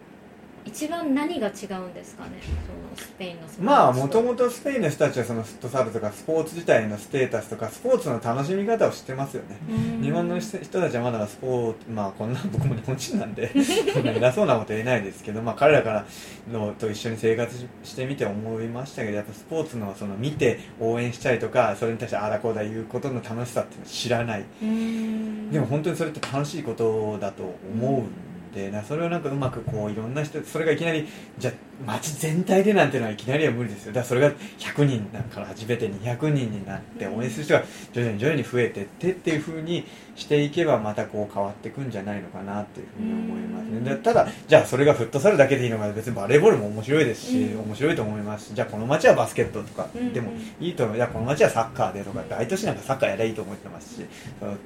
[0.68, 2.30] 一番何が違うんですかね？
[2.42, 9.58] そのスペインのまあもともとスペインの人たちはそのフットサルとかスポーツ自体のステータスとかスポーツの楽しみ方を知ってますよね。
[9.70, 10.02] うん。
[10.02, 13.50] 日本の人たちはまだスポーツまあこんな僕も日本人なんで
[13.92, 16.06] そんな偉そうなこと言えないですけど、まあ、彼らから
[16.52, 24.44] のと一緒に生活してみて思いましたけどやっぱスポーツのその見て応援したりとかそれに対してああだこうだ言うことの楽しさっていうのを知らない。
[24.62, 25.50] うん。
[25.50, 28.06] でも本当にそれって楽しいことだと思うん
[28.54, 31.06] で、それをなんかうまくこういろんな人それがいきなり
[31.38, 31.54] じゃあ
[31.86, 33.92] 街全体でなんてのはいきなりは無理ですよ。
[33.92, 39.86] だからそれが100人だから始めて200人になって応援する人が徐々に徐々に増えてってっていうふうに
[40.16, 43.80] していけばまたこう変わっていくんじゃないのかなっていうふうに思いますね。
[43.80, 47.60] でただじゃあそれがフットサルだけでいいのか別にバレーボールも面白いですし、うん。
[47.60, 48.48] 面白いと思います。
[48.48, 50.12] しじゃあこの街はバスケットとかうん。
[50.12, 50.96] でもいいと思う。
[50.96, 54.06] じゃあこの街はサッカーでとか大都市なんかサッカーやりゃいいと思ってますし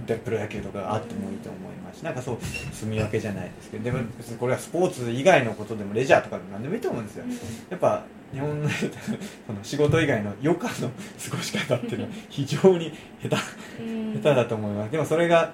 [0.07, 2.38] でプロ野球とかがあってもいいと思いますしなんかそう
[2.72, 7.25] 住み分けじゃないですけどでも別にこれはスポーツ以外のことでもレジャーとかでも何でもいいと思うんですよ。
[7.71, 8.69] やっぱ日本の
[9.47, 10.91] その仕事以外の余暇の
[11.31, 13.83] 過ごし方っていうのは非常に下手。
[13.83, 14.12] うん。
[14.15, 14.93] 下手だと思います。
[14.93, 15.53] でもそれが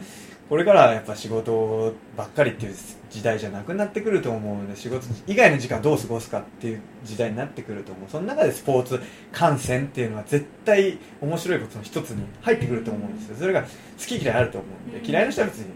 [0.48, 2.74] これからはやっぱ仕事ばっかりっていう
[3.10, 8.10] 時代じゃなくなってくると思うので仕事以外の時間どう過ごすかっていう時代になってくると思う。
[8.10, 9.00] その中でスポーツ
[9.32, 13.36] 観戦っていうのは絶対面白いことの一つに入ってくると思うんですよ。
[13.38, 13.68] それが好
[14.06, 15.06] き嫌いあると思うんでうん。
[15.06, 15.66] 嫌いな人は別に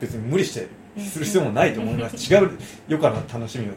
[0.00, 2.16] 別に無理してする必要もないと思います。
[2.32, 2.50] 違う
[2.88, 3.76] 余暇の楽しみを、ね、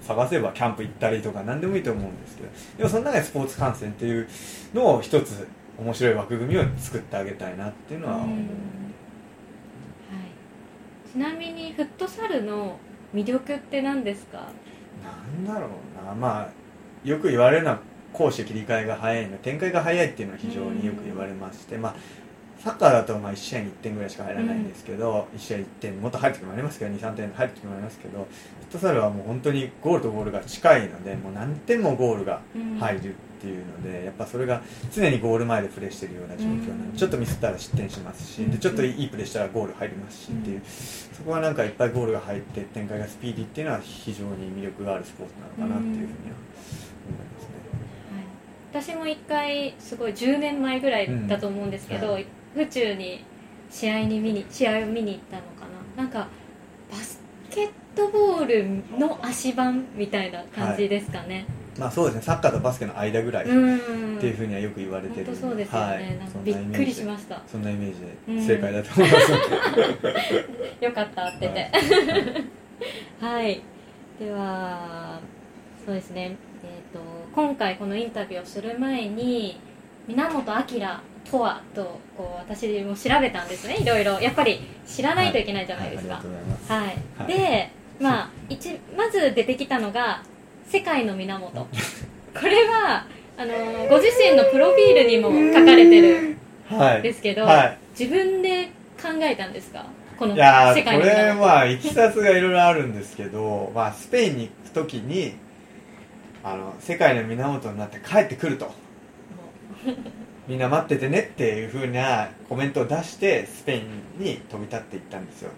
[0.00, 4.28] 探せばキャンプ行ったりとか何でもいいと思うんですけどでもその中でスポーツ観戦っていう
[4.74, 8.38] のを一つ面白い枠組みを作ってあげたいなっていうのは思う、はい、
[11.12, 12.78] ちなみにフットサルの
[13.14, 14.46] 魅力って何ですか？
[15.02, 15.68] なんだろ
[16.02, 16.14] うな。
[16.14, 16.48] まあ
[17.02, 17.80] よく言われるのは
[18.12, 21.94] 攻守切り替えが早いの展開が早いっていうのは非常によく言われまして、まあ
[22.62, 28.24] サッカーだとまあ1試合に1点ぐらいしか入らないんですけど、1試合1点もっと入る時もありますけど23点入る時もありますけどフ
[28.68, 32.42] ットサルはもう本当にゴールとゴールが近いのでもう何点もゴールが
[32.78, 34.60] 入るっていうので、やっぱそれが
[34.92, 36.96] 常にゴール前でプレーしてるような状況なので、うん。
[36.96, 46.12] ちょっとミスったら失点しますし、うんでちょっといいプレーしたらゴール入りますしっていう、そこはなんかいっぱいゴールが入って展開がスピーディーっていうのは非常に魅力があるスポーツなのかなっていうふうには
[47.08, 47.48] 思いますね。
[48.74, 52.12] はい、私も一回すごい10年前ぐらいだと思うんですけど、うん。
[52.14, 52.20] は
[52.54, 53.24] 府中に
[53.70, 56.02] 試合に見に試合を見に行ったのかな。
[56.02, 56.28] なんか
[56.90, 61.46] バスケットボールの足盤みたいな感じですかね、
[61.78, 62.22] まあそうですね。
[62.22, 64.18] サッカーとバスケの間ぐらいっうん。
[64.18, 65.36] ていうふうにはよく言われてる。
[65.36, 66.18] そうですよね、はい。
[66.18, 67.42] なんかそんびっくりしました。
[67.46, 71.70] そんなイメージで正解だと思います、よかったってて。
[73.20, 73.62] はい、
[74.18, 75.20] では
[75.84, 76.36] そうですね。
[76.62, 77.02] えー、と
[77.34, 79.58] 今回このインタビューをする前に
[80.06, 80.38] 源
[80.74, 80.80] 明
[81.28, 83.78] とはとこう私も調べたんですね。
[83.80, 84.20] いろいろ。
[84.20, 86.14] やっぱり知らないといけないじゃないですか。
[86.14, 86.72] はいありがとうございます。
[86.72, 87.38] はい、はい。
[87.38, 90.22] でまあ一まず出てきたのが
[90.68, 91.50] 「世界の源」
[92.34, 93.04] これは
[93.36, 93.54] あの
[93.88, 96.36] ご自身のプロフィールにも書かれてる
[96.68, 97.00] はい。
[97.00, 97.78] んですけど、はい。
[97.98, 98.66] 自分で
[99.00, 99.84] 考えたんですか？
[100.18, 105.32] この世界これの源は、いきさつがいろいろあるんですけど、 まあ、スペインに行く時に
[106.44, 108.70] あの世界の源になって帰ってくると
[110.48, 115.50] みんな待っててねっていうふうなコメントを出してスペインに飛び立っていったんですよ。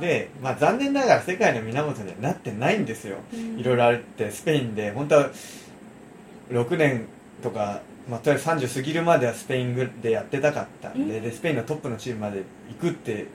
[0.00, 3.18] で、まあ、残念ながら世界の源にはなってないんですよ。
[3.32, 3.58] うん。
[3.58, 4.92] いろいろあってスペインで。
[4.92, 5.30] 本当は
[6.50, 7.06] 6年
[7.42, 11.22] とか、まあ、とりあえず30過ぎるまではスペインでやってたかったんで,、うん。
[11.22, 13.26] でスペインのトップのチームまで行くって言っ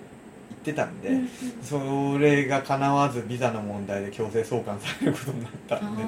[0.63, 1.15] てたんで、うん。
[1.15, 1.29] うん
[1.61, 6.03] それが叶わずビザの問題で強制送還されることになったんで。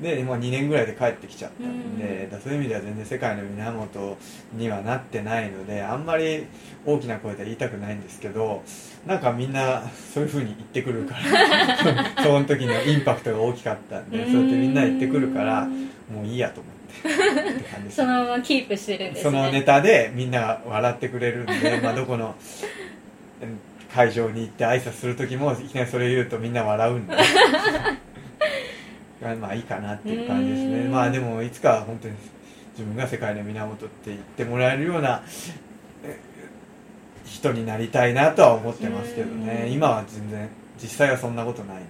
[0.00, 2.40] あで、まあ、2年ぐらいで帰ってきちゃったんで、うん。
[2.40, 4.18] そういう意味では全然世界の源
[4.54, 6.46] にはなってないのであんまり
[6.84, 8.62] 大きな声では言いたくないんですけど
[9.06, 9.82] なんかみんな
[10.12, 16.76] そういう風に言ってくるから その時のインパクトが大きかったんでーそうやってみんな言ってくるからうんもういいやと思って
[17.90, 19.30] そのままキープしてるんですね。
[19.30, 22.34] そのネタでみんなが笑ってくれるんで、 まあ、どこの
[23.42, 23.58] うん
[23.92, 27.16] 会場に行って挨拶する時もいきなりそれ言うとみんな笑うんで
[29.20, 30.78] まあいいかなっていう感じですね。
[30.80, 32.14] うんまあでもいつかは本当に
[32.72, 35.22] 自分が世界の源って言ってもらえるような
[36.04, 36.18] え
[37.24, 39.64] 人になりたいなとは思ってますけどね。
[39.66, 39.72] うん。
[39.72, 40.48] 今は全然
[40.80, 41.86] 実際はそんなことないんで。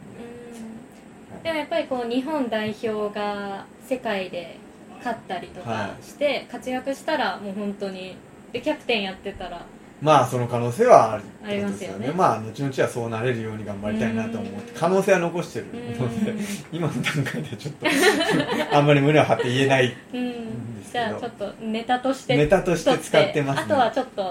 [1.36, 1.42] うん。
[1.42, 4.58] でもやっぱりこう日本代表が世界で
[4.98, 8.16] 勝ったりとかして活躍したらもう本当に
[8.52, 9.64] でキャプテンやってたら
[10.02, 12.12] まあその可能性はあるありますよね。
[12.12, 16.34] まあ後々はそうなれるように頑張りたいなと思って可能性は残してるので
[16.70, 17.86] 今の段階ではちょっと
[18.76, 21.04] あんまり胸を張って言えないうんうんですけど。
[21.04, 22.36] じゃあちょっとネタとして。
[22.36, 23.62] ネタとして使ってますね。
[23.64, 24.22] あとはちょっと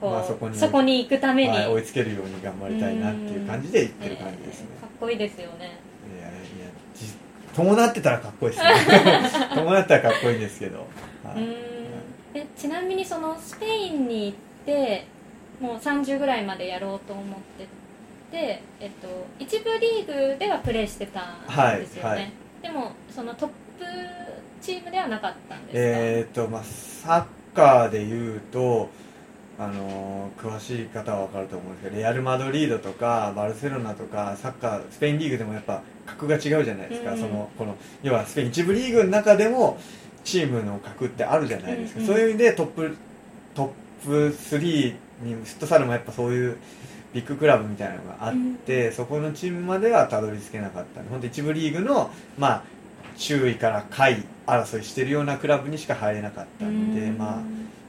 [0.00, 4.66] こう、まあそこにそこに行くために、はい、追いつけるように頑張りたいなっていう感じで言ってる感じですね。
[4.74, 5.78] えーかっこいいですよね。
[6.18, 6.38] いやいや
[6.94, 7.12] じ
[7.54, 8.70] 伴ってたらかっこいいですね
[9.54, 10.86] 伴ったらかっこいいんですけど、
[11.22, 11.38] はい。
[11.38, 11.54] うん。
[12.34, 15.06] えちなみにそのスペインに行って
[15.60, 17.24] もう30ぐらいまでやろうと思っ
[17.56, 17.64] て
[18.30, 21.46] て、えっと、一部リーグではプレーしてたん
[21.78, 22.32] ですよね、はいはい。
[22.62, 23.84] でもそのトップ
[24.60, 28.90] チームではなかったんですか、えーっとまあサッカーでいうと
[29.58, 37.18] あのー詳しい方は分かると思うんですけどレアル・マドリードとかバルセロナとかサッカースペインリーグでもやっぱ格が違うじゃないですか、うん。
[37.18, 39.78] そのこの要はスペイン一部リーグの中でも
[40.24, 42.96] チームの格ってあるじゃないですか、うんそういう意味でトップ
[43.54, 43.68] トッ
[44.06, 46.56] プ3にフットサルもやっぱそういう
[47.12, 52.62] ビッグクラブみたいなのがあって、そこのチームまではたどり着けなかった本当一部リーグのまあ
[53.16, 57.18] 周囲から下位争いしてるようなクラブにしか入れなかったんで、うん。
[57.18, 57.42] ま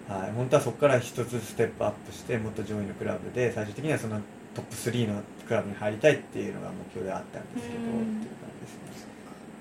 [0.10, 4.21] あはい、本当はそこから一つステップアップしてもっと上位のクラブで最終的にはその
[4.56, 7.89] トップ3のクラブに入りたいっていうのが目標であったんですけど、うん。
[7.89, 9.12] っていう感じですね、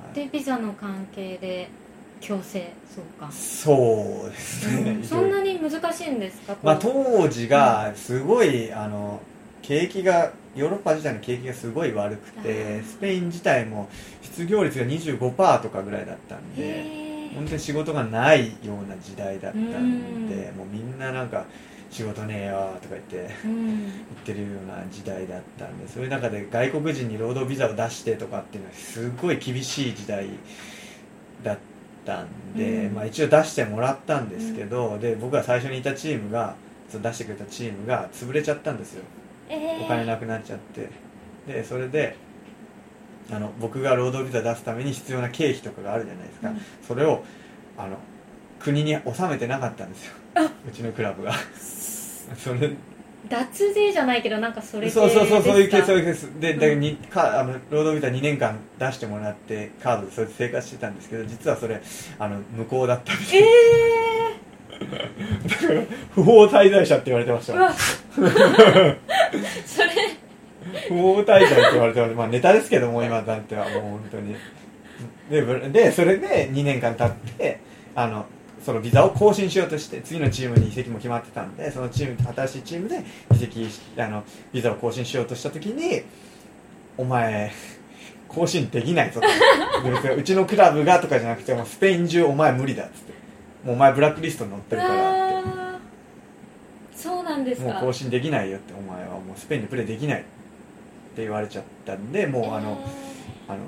[0.05, 0.15] はい。
[0.15, 1.69] でビザの関係で
[2.21, 5.05] 強制送還そうですね、うん。
[5.05, 6.57] そんなに難しいんですか？
[6.63, 9.21] まあ、当時がすごいあの
[9.63, 12.85] 景気がヨーロッパ自体の景気がすごい悪くあてー。
[12.85, 13.89] スペイン自体も
[14.23, 20.57] 失業率が25%とかぐらいだったんでへ本当に仕事がないような時代だったんでうん。
[20.57, 21.45] もうみんななんか
[21.91, 23.77] 仕事ねえよとか言ってーうん。
[23.83, 23.93] 言っ
[24.25, 30.29] てるような時代だったんでそういう中で外国人に労働ビザを出してとかっていうのはすごい厳しい時代
[31.45, 31.61] だった
[32.23, 32.95] んで、うん。
[32.95, 36.55] まあ、一応出してもらったんですけど、で僕が最初にいたチームが
[36.91, 39.03] そう出してくれたチームが潰れちゃったんですよ。
[39.49, 39.85] えー。
[39.85, 40.91] お金なくなっちゃって。
[41.47, 42.17] でそれで
[43.31, 46.61] あの僕が労働ビザ出すために必要な経費とかがあるじゃないですか、うん。
[46.87, 47.25] それを
[47.77, 47.99] あの
[48.61, 50.13] 国に納めてなかったんですよ。
[50.69, 51.33] うちのクラブが。
[52.37, 52.73] それ
[53.29, 56.41] 脱税じゃないけどなんかそれ系そうそうそうそういうケースそうういうケース。
[56.41, 61.81] でだからにかあの労働ビザ2年間出してもらってカードでそれで生活してたんですけど実はそれ
[62.19, 63.47] あの無効だったんですえよ
[64.79, 65.83] だから
[66.15, 67.73] 不法滞在者って言われてました。
[68.15, 68.29] それ。
[70.89, 74.37] 不法滞在って言われてますまあネタですけども今だってはもう本当に。
[75.31, 77.61] でぶでそれで2年間経って
[77.95, 78.27] あの
[78.67, 86.03] そのビザを更新しようとして次のチームに移籍も決まってたんでそのチーム新しいチームで移籍しあのビザを更新しようとした時に
[86.99, 87.53] お前
[88.27, 90.17] 更新できないぞと。
[90.17, 93.13] うちのクラブがとかじゃなくてもうスペイン中お前無理だっつって。
[93.65, 95.79] もうお前ブラックリストに載ってるからって。
[96.97, 97.73] そうなんですか。
[97.73, 100.23] もう更新できないよってお前はもうスペインでプレーできないっ
[101.15, 102.81] て言われちゃったんでもうあの、
[103.47, 103.59] あの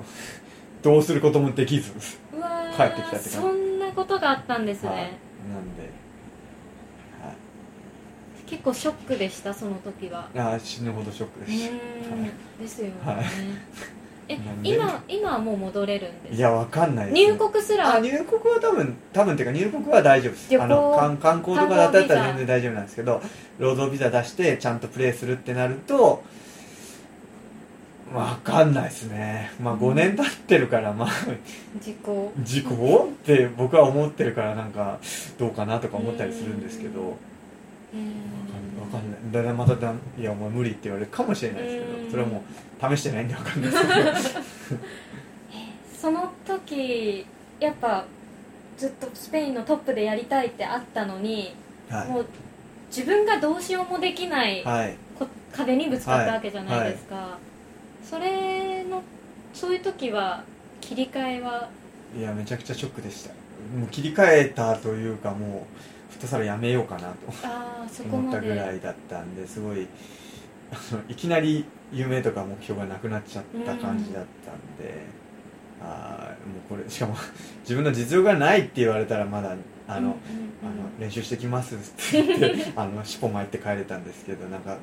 [0.81, 3.68] どうすることもできず帰ってきたって感じ
[3.99, 4.99] ことがあったんですね、はい。
[4.99, 5.09] なん
[5.75, 5.81] で、
[7.21, 8.49] はい。
[8.49, 10.29] 結構ショックでしたその時は。
[10.35, 11.75] あー死ぬほどショックうでした、
[12.63, 13.25] ですよね、はい。
[14.31, 16.37] え今今はもう戻れるんですか？
[16.37, 17.95] いやわかんないね、入国すら？
[17.95, 20.61] あ入国は多分多分っていうか入国は大丈夫です。
[20.61, 23.21] あの観観光とかだったら全然大丈夫なんですけど
[23.57, 26.23] 労働ビザ出してちゃんとプレーするってなると
[28.13, 29.51] わかんないですね。
[29.61, 31.09] まあ5年経ってるからまあ
[31.79, 34.99] 事故事故って僕は思ってるからなんか
[35.37, 37.09] どうかなとか思ったりするんですけど。
[37.09, 37.15] わ
[37.93, 38.01] えー
[38.91, 39.19] かんない。
[39.31, 42.05] だからまただいやお前無理って言われるかもしれないですけうん。
[42.05, 42.43] どそれはも
[42.81, 44.81] う試してないんでわかんないですけど。
[46.01, 47.25] その時
[47.59, 48.05] やっぱ
[48.77, 51.53] ずっとスペインのトップでやりたいってあったのに、
[51.89, 52.07] はい。
[52.07, 52.25] もう
[52.87, 54.95] 自分がどうしようもできないはい。
[55.17, 57.37] こ壁にぶつかったわけじゃないですか、
[58.09, 59.03] それの
[59.53, 60.43] そういう時は
[60.81, 61.69] 切り替えは？
[62.17, 63.29] いやめちゃくちゃショックでした。
[63.77, 67.15] もう切り替えたというかもうフットサルやめようかなと
[68.11, 69.87] 思ったぐらいだったんですごい
[70.71, 75.03] あのいきなり夢とか目標がなくなっちゃった感じだったんで、
[75.81, 77.15] あーもうこれしかも
[77.61, 79.55] 自分の実力がないって言われたらまだ
[79.87, 80.13] あの、うんうんうん。
[80.61, 84.79] あの練習してきますって言ってあの尻尾巻いて帰れたんですけどなんかもう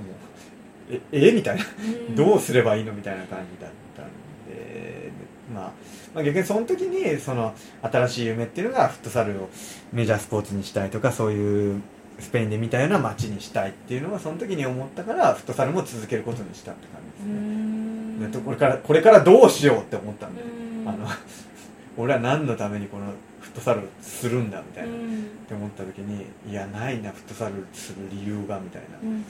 [0.90, 1.64] ええみたいな。
[2.08, 2.14] うん。
[2.14, 4.06] どうすればいいのみたいな感じだったん
[4.48, 5.10] で、
[5.52, 5.72] まあ、
[6.14, 9.48] まあ逆にその時にその新しい夢っていうのがフットサルを
[9.92, 11.82] メジャースポーツにしたいとかそういう
[12.18, 18.32] スペインで見たような街にしたいっていうのはその時に思ったからフットサルも続けることにしたって感じうですね、ん。
[18.32, 20.88] でこれからこれからどうしようって思ったんで、うん。
[20.88, 21.06] あの
[21.98, 23.06] 俺は何のためにこの
[23.40, 25.24] フットサルをするんだみたいな、っうん。
[25.48, 29.24] て思った時にいやないなフットサルする理由がみたいな、うんうん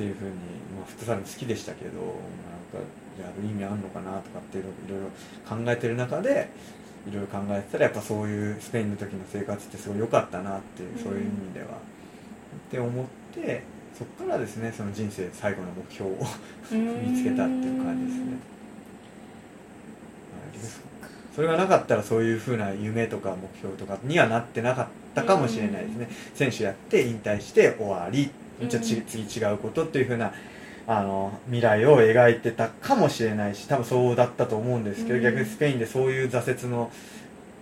[0.00, 2.80] っていうふうに、まあ、フットサ好きでしたけどなんか
[3.20, 6.48] やる意味あるのかなとかっていうのをいろいろ考えてる中で
[7.06, 10.98] いろいろ考えてたらやっぱそういうスペインの時の生活ってすごい良かったなっていう、うん。
[10.98, 11.66] そういう意味では。
[11.66, 11.70] っ
[12.70, 13.62] て思って
[13.96, 18.30] そこからですねその人生最後の目標を見つけたっていう感じですね。
[18.30, 18.50] はい
[21.34, 28.30] それがなかったらそういうふうな夢とか目標とかにはなってなかったかもしれないですね、選手やって引退して終わり
[28.68, 30.32] じゃ次違うことっていうふうな
[30.86, 35.22] あの未来を描いてたかもしれないし多分そうだったと思うんですけど、うん。
[35.22, 36.90] 逆にスペインでそういう挫折の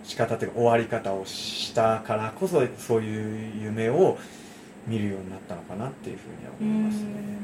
[0.03, 4.17] 仕方というか終わり方をしたからこそそういう夢を
[4.87, 7.39] 見るようになったのかなっていうふうには思いますね。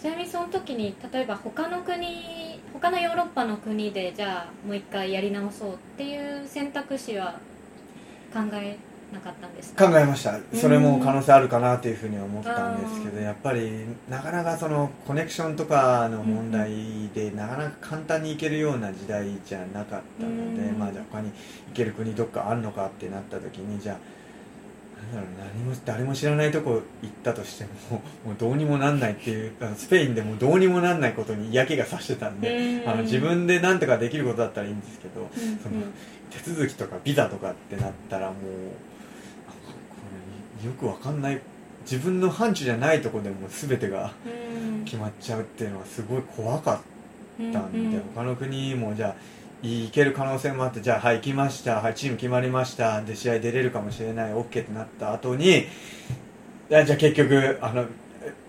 [0.00, 7.40] ちなみにその時に例えば他の国他のヨーロッパの国でじゃあもう一回やり直そうっていう選択肢は
[8.32, 8.76] 考え
[9.12, 9.88] なかったんですか？
[9.88, 10.38] 考えました。
[10.54, 13.70] それも可能性あるかなというふうには思ったんですけどやっぱり
[14.10, 20.78] なかなかそのコネクションとかの問題でなかなか簡単に行けるような時代じゃなかったのでうん。
[20.78, 21.34] まあじゃあ他に行
[21.74, 23.96] ける国どっかあるのかってなった時にじゃあ
[25.14, 27.70] 何も誰も知らないとこ行ったとしても
[28.26, 32.90] もうどうにもなんないっていうあのスペインでもどうにもなんないことに嫌気がさしてたんでうん。
[32.90, 35.28] あの自分で何とかできることだったらいいんですけどうん。
[35.58, 35.82] その
[36.30, 38.34] 手続きとかビザとかってなったらもう
[40.64, 41.40] よくわかんない。
[41.82, 44.84] 自分の範疇じゃないとこでも全てがうん。
[44.84, 49.14] 決まっちゃうっていうのはすごい怖かったんで、うんうん他の国もじゃあ
[49.62, 51.76] 行ける可能性もあってじゃあはい行きました。
[51.76, 53.02] はいチーム決まりました。
[53.02, 54.32] で試合出れるかもしれない。
[54.32, 55.66] OK ってなった後に
[56.68, 57.86] じゃあ結局あの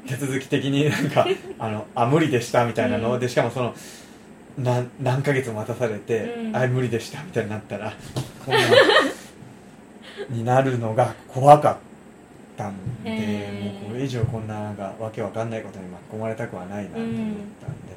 [0.08, 1.28] 手続き的になんか
[1.60, 3.20] あのあ無理でしたみたいなの、うん。
[3.20, 3.74] でしかもその
[4.58, 6.56] 何何ヶ月も待たされて、うん。
[6.56, 7.94] あ無理でしたみたいになったら
[8.46, 8.62] こんな
[10.30, 11.78] になるのが怖かっ
[12.58, 17.14] たんで、もうこれ以上こんななんかわけわかんないことに巻き込まれたくはないなと思っ
[17.62, 17.96] たんで、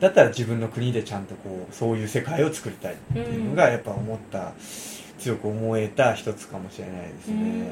[0.00, 4.52] だったら自分の国でちゃんとこうそういう世界を作りたいっていうのがやっぱ思った、
[5.18, 7.40] 強く思えた一つかもしれないですね、うん。
[7.40, 7.70] はい。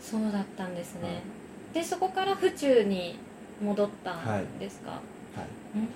[0.00, 1.22] そうだったんですね、
[1.72, 3.18] でそこから府中に
[3.62, 5.00] 戻ったんですか、はい。
[5.76, 5.88] うん。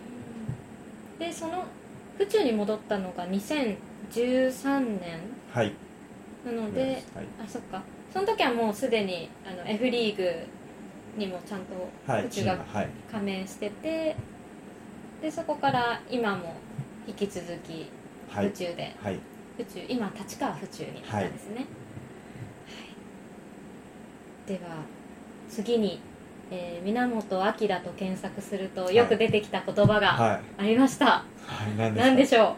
[1.19, 1.65] でその
[2.17, 5.21] 府中に戻ったのが2013年？
[5.53, 5.73] はい。
[6.47, 6.81] なので、
[7.15, 7.27] はい。
[7.45, 7.83] あそっか
[8.17, 10.33] その時はもうすでにあの F リーグ
[11.19, 12.65] にもちゃんとはい府中が
[13.13, 14.17] 加盟してて、
[15.21, 16.55] でそこから今も
[17.07, 17.91] 引き続き
[18.31, 18.49] はい。
[18.49, 19.21] 府中で、はい。
[19.59, 21.67] 府中今立川府中になったんですね、はい。
[24.49, 24.77] では
[25.51, 26.01] 次に、
[26.51, 30.63] えー源明と検索するとよく出てきた言葉がはい。
[30.63, 31.23] ありました、は
[31.69, 31.95] い。
[31.95, 32.57] 何でしょ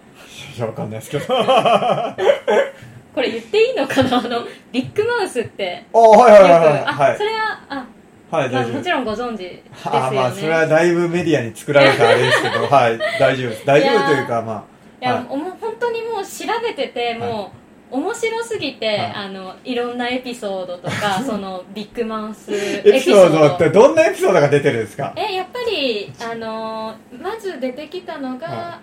[0.57, 1.25] いやわかんないですけど。
[1.25, 1.29] う
[3.15, 4.19] これ言っていいのかな？
[4.19, 5.85] あのビッグマウスって。
[5.93, 6.85] あはいはいはいはい。
[6.87, 7.17] あ、はい。
[7.17, 7.87] それはあ、
[8.31, 9.99] はいまあもちろんご存知ですよね。
[9.99, 13.67] あまあそれはだいぶメディアに作られたあれですけど はい大丈夫です。
[13.67, 14.65] 大丈夫というかま
[15.01, 15.27] いや、はい。
[15.31, 17.53] おも本当にもう調べてて、も
[17.91, 18.99] う面白すぎて、はい。
[19.15, 25.13] あのいろんなエピソードとか そのビッグマウスあエピソードってどんなエピソードが出てるんですか？
[25.17, 28.81] えやっぱりあのまず出てきたのが、は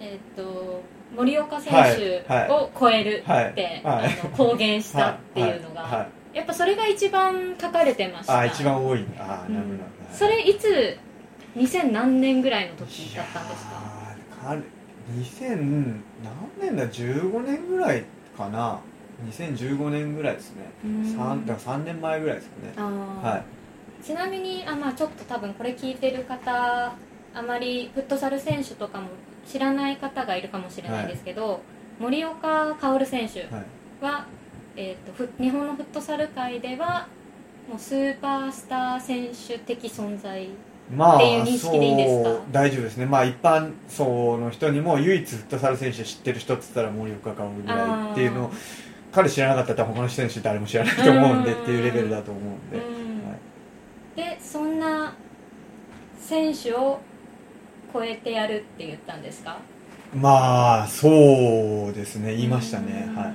[0.00, 0.82] えっと
[1.16, 8.38] 森岡選手を超えるって、はいはいあの公言したっていうのが、やっぱそれが一番書かれてました。
[8.38, 9.04] あ一番多い。
[9.18, 10.16] あうんなるほど。
[10.16, 10.98] それいつ
[11.56, 13.72] 2000何年ぐらいの時だったんですか？
[13.72, 14.62] いやーあれ
[15.18, 16.00] 2000何
[16.60, 18.04] 年だ？15年ぐらい
[18.36, 18.80] かな。
[19.28, 20.62] 2015年ぐらいですね。
[20.84, 21.04] うん。
[21.04, 22.92] 三だから3年前ぐらいですかね。
[23.22, 23.42] は
[24.00, 24.04] い。
[24.04, 26.92] ちなみにあ、まあ、ちょっと多分これ聞いてる方
[27.34, 29.06] あまりフットサル選手とかも
[29.46, 31.60] 知らない方がいるかもしれないですけど、
[31.98, 33.50] 森岡薫選手はい。
[34.04, 34.26] は、
[34.76, 37.06] えー、とふ日本のフットサル界では
[37.68, 40.48] もうスーパースター選手的存在
[40.92, 42.30] まあっていう認識でいいんですか？
[42.30, 43.06] そう大丈夫ですね。
[43.06, 48.50] まあ一般層の人にも唯一フットサル選手知ってる人っつったら森岡薫ぐらいっていうのを
[49.12, 53.28] 彼知らなかったら他の選手誰も知らないと思うんでっていうレベルだと思うんで、うん。
[53.28, 54.36] はい。
[54.36, 55.14] でそんな
[56.18, 56.98] 選手を
[57.92, 59.58] 超えてやるって言ったんですか？
[60.14, 61.08] まあそ
[61.90, 62.34] うですね。
[62.36, 63.06] 言いましたね。
[63.08, 63.14] うん。
[63.14, 63.32] は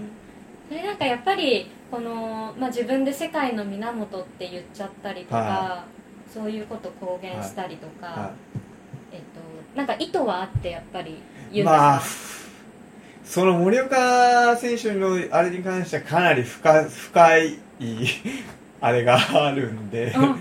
[0.70, 0.86] い。
[0.86, 5.86] なんかやっぱりこの、まあ、自分で世界の源って言っちゃったりとか、は
[6.34, 8.32] そういうこと公言したりとか、は
[9.14, 11.18] えっと、なんか意図はあってやっぱり
[11.52, 12.02] 言うんですか、まあ
[13.24, 17.60] その森岡選手のあれに関してはかなり深深い
[18.82, 20.40] あれがあるんで、うん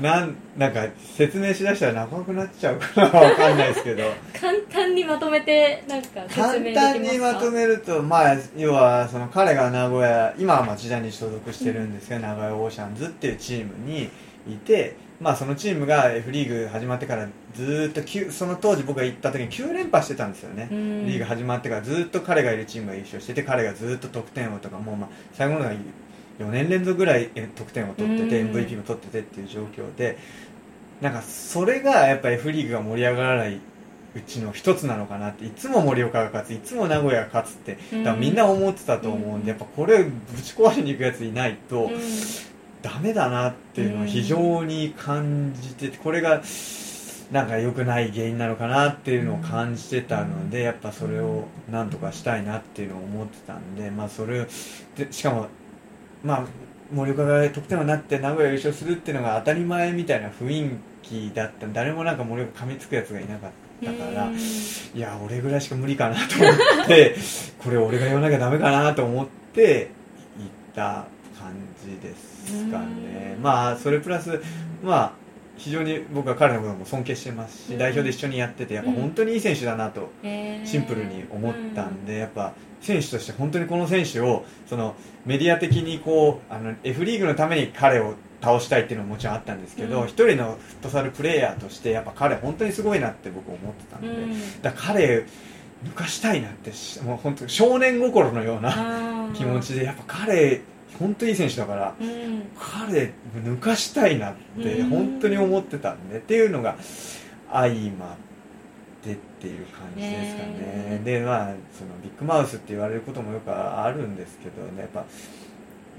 [0.00, 0.86] なんなんか
[1.16, 4.02] 説明しだしたら長くなっちゃうかなわかんないですけど。
[4.38, 6.92] 簡単にまとめてなんか説簡明できますか？
[6.92, 14.10] 単にまとめると、まあ、要はその彼が名古屋今は町田に所属してるんですけど、名古屋オーシャンズっていうチームに
[14.48, 21.06] いて、まあ、そのチームが F リーグ始まってからずーっと9その当時僕が行った時に9連覇してたんですよね、うん。
[21.06, 25.70] リーグ始まってからずっと彼がいるチームが優勝してて彼がずっと得点王とかもうまあ最後の
[26.38, 28.50] 4年連続ぐらいえ得点を取っててうん。
[28.52, 30.18] MVP も取っててっていう状況で
[31.00, 33.60] なんかそれがやっぱ F リーグが盛り上がらない
[34.14, 40.10] うちの一つなのかなっていつも盛岡が勝ついつも名古屋が勝つってだからみんな思ってたと思うんでやっぱこれぶ
[40.42, 41.90] ち壊しに行くやついないとうん。
[42.82, 46.40] ダメだなっていうのを非常に感じててこれが
[47.32, 54.46] なんか良くない原因なのかなっていうのを感じてたのでやっぱそれをなんとかしたいなっていうのを思ってたんでまあそれを
[54.96, 55.48] でしかも
[56.26, 56.44] まあ
[56.92, 60.70] 森岡が得点王になって名古屋優勝するっていうのが当たり前みたいな雰囲
[61.02, 61.66] 気だった。
[61.72, 63.50] 誰もなんか森岡噛みつくやつがいなかっ
[63.84, 64.36] たからうん。
[64.36, 67.14] いや俺ぐらいしか無理かなと思って
[67.62, 69.88] これ俺が言わなきゃダメかなと思って
[70.38, 71.06] 行った
[71.38, 71.52] 感
[71.84, 73.34] じですかね。
[73.36, 73.42] うん。
[73.42, 74.40] まあそれプラス
[74.84, 75.12] まあ
[75.56, 77.76] 非常に僕は彼のことも尊敬してますうん。
[77.76, 82.52] し代表で一緒にやっててやっぱ本当にいい選手だなとシンプルに思ったんでやっぱ
[82.86, 90.08] 選手として本当にこの選手をそのメディア的にこうあの F リーグのために彼を倒したいっていうのももちろんあったんですけどうん。
[90.08, 94.62] 一、人のフットサルプレーヤーとしてやっぱ彼本当にすごいなって僕思ってたんで、うん。
[94.62, 95.26] だ彼
[95.84, 100.62] 抜かしたいなってしもう本当少年心のような気持ちでやっぱ彼
[100.98, 102.42] 本当にいい選手だからうん。
[102.58, 106.76] 彼抜かしたいなってうん本当に思ってたんでっていうのが
[107.50, 108.26] 相まって
[109.12, 110.98] っていう感じですかね。
[110.98, 114.80] ねでまあそのビッグマウスって言われることもよくあるんですけどね。
[114.80, 115.04] やっぱ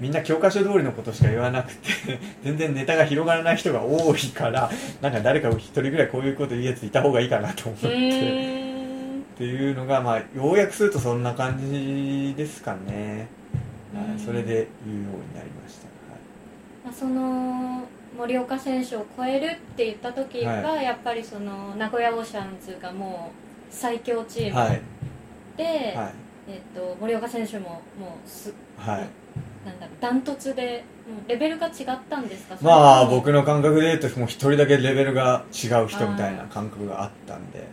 [0.00, 1.90] みんな教科書通りのことしか言わなくて
[2.44, 7.86] 全然ネタが広がらない人が多いからなんか誰か一人ぐらいこういうこと言うやついた方がいいかなと思って。
[7.88, 8.58] うーん。
[9.20, 13.28] っていうのが、まあ、ようやくするとそんな感じですかね、
[13.94, 15.86] はいうんそれで言うようになりました、
[16.84, 17.88] まあその
[18.18, 23.36] 森岡選手を超えるって言った時が、はやっぱりその名古屋オーシャンズがもう
[23.70, 24.58] 最強チーム。
[24.58, 24.82] はい。
[25.56, 26.12] で、はい。
[26.50, 28.98] えっと森岡選手ももうすはい、
[29.66, 32.56] なんだろうダントツでもうレベルが違ったんですか？
[32.62, 37.68] まあ僕の感覚で言うともう一人だけレベルが違う人みたいな感覚があったんで、はい、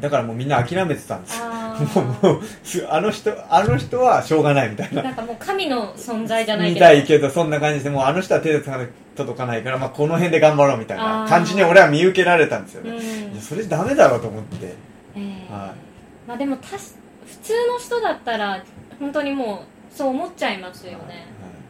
[0.00, 2.40] だからもうみんな諦めてたんですもう
[2.88, 5.02] あの人あの人はしょうがないみたいな。
[5.02, 6.86] ーなんかもう神の存在じゃない見けど。
[6.86, 12.90] たいけどそんな感じでもうあの人は手で届かないから、まあ、この辺で頑張ろうみたいな感じに俺は見受けられたんですよね、
[13.34, 13.40] うん。
[13.40, 14.74] それダメだろうと思って。
[15.16, 15.52] えー。
[15.52, 16.28] はい。
[16.28, 16.94] まあでもたし
[17.26, 18.62] 普通の人だったら
[19.00, 21.26] 本当にもうそう思っちゃいますよね、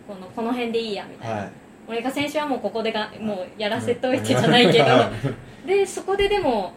[0.07, 1.51] このこの辺でいいやみたいな、はい。
[1.89, 4.85] 森岡選手はもうここでがもうやらせといてじゃないけど、
[5.67, 6.73] でそこででも、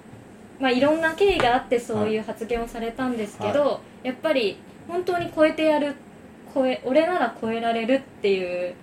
[0.60, 5.96] まあ、いろんな経緯があってそういう発言をされたんですけど、やっぱり本当に超えてやる
[6.54, 8.74] 超え俺なら超えられるっていう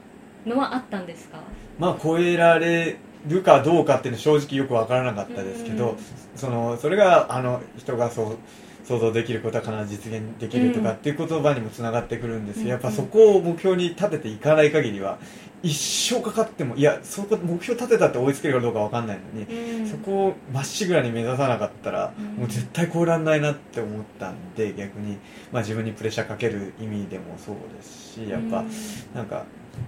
[0.46, 1.38] のはあったんですか？
[1.78, 2.96] まあ超えられ
[3.26, 5.96] るかどうかっていうのは正直よく分からなかったですけどうん。
[6.36, 8.36] そのそれがあの人がそう
[8.84, 15.18] 想像できることは必ず実現できるとかうんっていう言葉にもつながってくるんですけど、うんやっぱそこを目標に立てていかない限りは
[15.62, 19.86] 一生かかってもいやそこ目標立てたって追いつけるかどうか分かんないのに、うん。
[19.86, 22.24] そこをまっしぐらに目指さなかったら、うん。
[22.36, 25.18] もう絶対超えられないなって思ったんで逆に、
[25.52, 28.70] まあ、自分にプレッシャーかける意味でもそうですしやっぱ、うん。
[29.14, 29.44] なんか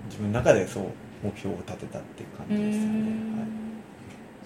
[0.06, 0.84] 自分の中でそう
[1.24, 3.00] 目標を立てたっていう感じでしたね、
[3.38, 3.73] はい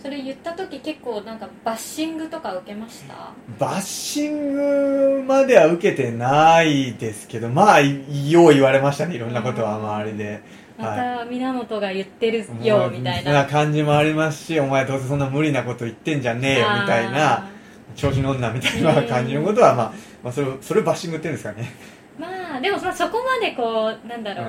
[0.00, 3.32] それ言った時結構なんかバッシングとか受けました？
[3.58, 10.40] バッシングまでは受けてないですけどまあいよう言われましたねいろんなことはうん周りで。
[10.78, 13.46] まはた源が言ってるいよみたいな。
[13.46, 17.48] 感じもありますしお前どうせそんな無理なこと言ってんじゃねえよみたいな
[17.96, 19.92] 調子乗んなみたいな感じのことは、まあ、
[20.22, 21.72] まあ、それそれバッシングって言うんですかね。
[22.16, 24.46] まあでもそそこまでこうなんだろう、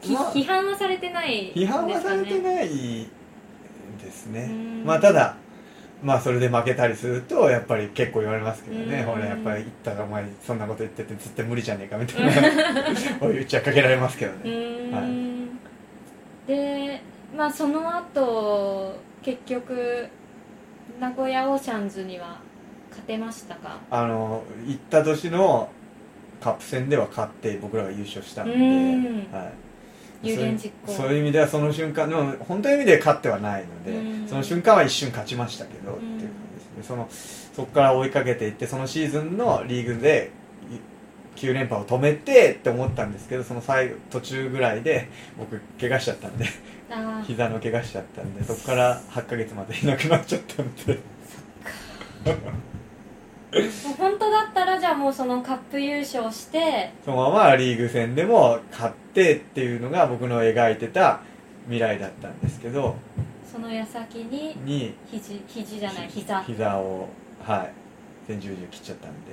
[0.00, 3.08] ひまあ批判はされてない批判はされていない
[4.02, 4.48] ですね。
[4.50, 4.84] うん。
[4.84, 5.36] まあただ
[6.02, 9.04] まあそれで負けたりするとやっぱり結構言われますけどね、うん。
[9.04, 12.32] ほらやっぱり言ったらお前そんなこと言ってて絶対無理じゃねえかみたいな
[13.20, 15.58] こう言っちゃかけられますけどうね、ーん、
[16.46, 17.00] で
[17.36, 20.08] まあその後結局
[20.98, 22.40] 名古屋オーシャンズには
[22.90, 23.78] 勝てましたか？
[23.90, 25.70] あの行った年の
[26.40, 29.32] カップ戦では勝って僕らが優勝したんで、うん。
[29.32, 29.52] はい
[30.22, 30.92] 有言実行。
[30.92, 34.28] そういう意味ではその瞬間でも本当の意味で勝ってはないので、うん。
[34.28, 36.82] その瞬間は一瞬勝ちましたけど、うんっていう感じですね。
[36.82, 37.08] その
[37.54, 40.30] そこから追いかけていってそのシーズンのリーグで
[41.36, 45.08] 9連覇を止めてって思ったんですけどその最後途中ぐらいで
[45.38, 46.46] 僕怪我しちゃったんで
[47.26, 50.98] 膝の怪我しちゃったんでそこから8ヶ月までいなくなっちゃったんで
[53.98, 61.20] 本当だったらじゃあもうそのカップ優勝してそのままリーグ戦でも勝ってっていうのが僕の描いてた
[61.64, 62.96] 未来だったんですけど
[63.50, 66.42] その矢先にに肘肘じゃない膝。
[66.42, 67.08] 膝を
[67.44, 67.72] はい
[68.26, 69.32] 全十字切っちゃったんで。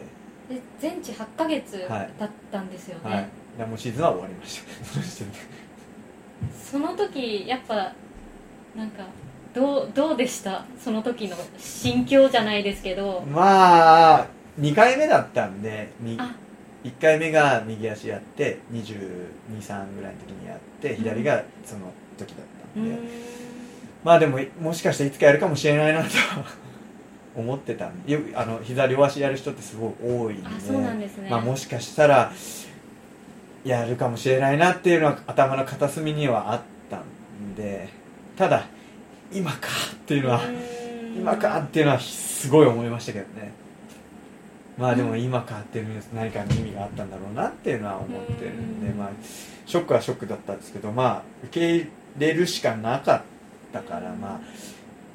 [0.55, 4.84] で全治8ヶ月はいだったんですよね、はい、でもうシーズンは終わりました。
[4.84, 5.17] その時。
[5.20, 5.38] 点で
[6.61, 7.93] その時やっぱ
[8.76, 9.03] なんか
[9.53, 10.65] どうどうでした？
[10.79, 13.21] その時の心境じゃないですけど。
[13.21, 14.27] まあ
[14.59, 16.35] 2回目だったんでにあ。
[16.83, 22.37] 1回目が右足やって223ぐらいの時にやって左がその時だっ
[22.75, 23.09] たで、うん。
[24.03, 26.09] まあでももしかしていつかやるかもしれないなと。
[27.35, 28.13] 思ってたんで。
[28.13, 30.47] よくあの膝両足やる人ってすごい多いんで。
[30.47, 32.31] あそうなんですね、まあ、もしかしたら
[33.63, 37.89] やるかもしれないなっていうのは頭の片隅にはあったんで。
[38.37, 38.67] ただ
[39.32, 40.41] 今かっていうのは
[41.17, 43.51] 今かっていうのはすごい思いましたけどね。
[44.77, 48.97] まあでも今かっていう何かの意味があったんだろうなっていうのは思ってるんでうん。
[48.97, 49.09] まあ
[49.65, 53.21] ショックはショックだったんですけどまあ受け入れるしかなかっ
[53.73, 54.39] たからまあ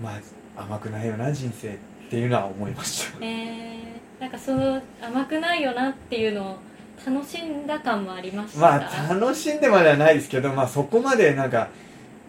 [0.02, 0.20] ま
[0.56, 1.76] あ甘くないよな人生っ
[2.10, 3.18] ていうのは思いました。
[3.24, 3.78] え。
[4.18, 6.56] ー、なんかその甘くないよなっていうのを
[7.04, 8.60] 楽しんだ感もありました？
[8.60, 11.68] まあ楽しんでまではないですけどまあそこまでなんか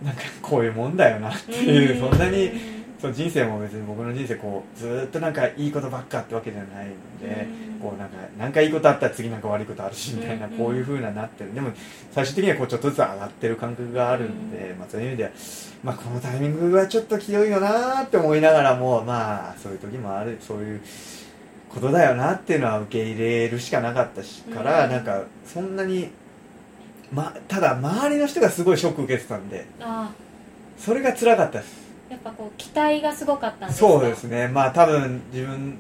[0.04, 2.52] なんかこういうもんだよなっていうそんなに
[3.00, 7.80] そう人生も別に僕の人生こうずーっとなんかいいことばっかってわけじゃないので、うん。
[7.80, 10.52] こうなんかなんかいいことあったら次なんか悪いことあるしみたいな、うん。
[10.54, 11.54] こういう風ななってる。
[11.54, 11.72] でも
[12.12, 15.30] 最終的にはこうちょっとずつ上がってる感覚があるんで、まあ、そういう意味では、
[15.84, 20.82] まあ、このタイミングはちょっとひどいよなーって思いながらもまあそういう時もあるそういう
[21.70, 24.92] ことだよなっていうのは受け入れるしかなかったしから、うん。
[24.92, 26.10] なんかそんなに、
[27.12, 30.12] ま、ただ周りの人がすごいショック受けてたんであ
[30.78, 31.86] それが辛かったです。
[32.10, 33.88] ーやっぱこう期待がすごかったんですか？
[33.88, 34.48] そうですね。
[34.48, 35.78] まあ多分自分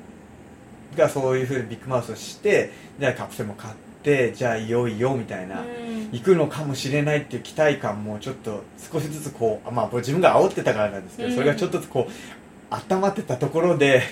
[0.96, 6.10] がそういうふうにビッグマウスをしてじゃあカプセルも買ってじゃあいよいよみたいな、うん。
[6.12, 11.36] 行くのかもしれないっていう期待感もちょっと少しずつこうあまあ自分が煽ってたからなんですけど、うん。
[11.36, 14.04] それがちょっとずつこう温まってたところで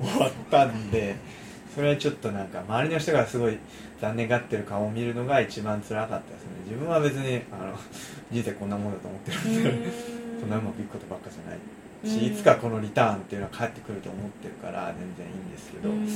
[0.00, 1.16] 終わったんで
[1.76, 3.58] それはちょっとなんか周りの人がすごい
[4.00, 6.50] 残念がってる顔を見るのが一番辛かったですね。
[6.64, 7.74] 自分は別にあの
[8.32, 10.40] 人生こんなもんだと思ってるんで、うん。
[10.40, 11.60] そんなうまくいくことばっかじゃない。
[12.10, 12.32] し、うん。
[12.32, 15.96] いつかこのリターンっていうのは返ってくると思ってるから全然いいんですけど、うん。
[16.00, 16.08] 周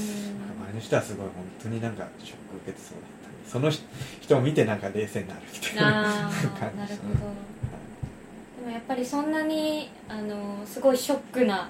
[0.69, 3.85] りの人はすごい本当になんかショック受けてそうだったんでその人
[4.23, 7.27] 人を見てなんか冷静になるみたいなあ 感じーなるですねほ
[8.57, 8.65] ど。
[8.65, 11.69] でもやっぱりそんなにあのすごいショックな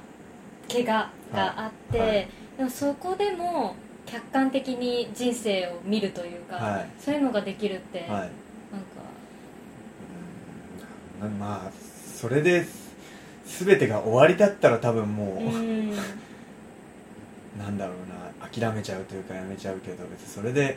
[0.71, 2.09] 怪我があって、はい。
[2.09, 2.29] はい
[2.61, 6.91] でもそこでも客観的に人生を見るというか、はい。
[7.01, 8.09] そういうのができるって、はい。
[8.09, 8.29] なんか。
[11.23, 11.39] うん。
[11.39, 11.71] まあ
[12.15, 12.67] それで
[13.47, 15.91] 全てが終わりだったら多分もう、うん。
[17.59, 17.97] なんだろう
[18.43, 20.77] な諦めちゃうというかやめちゃうけど別にそれで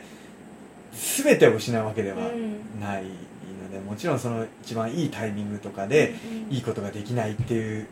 [1.22, 2.80] 全てを失うわけではうん。
[2.80, 6.14] ないのでもちろんその一番いいタイミングとかで
[6.48, 7.86] いいことができないっていう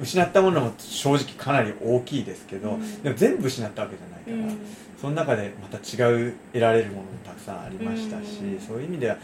[0.00, 3.02] 失ったものも正直かなり大きいですけど、うん。
[3.02, 4.58] でも全部失ったわけじゃないから、うん。
[5.00, 8.60] その中でまた違う得られるものもたくさんありましたし、うん。
[8.60, 9.16] そういう意味では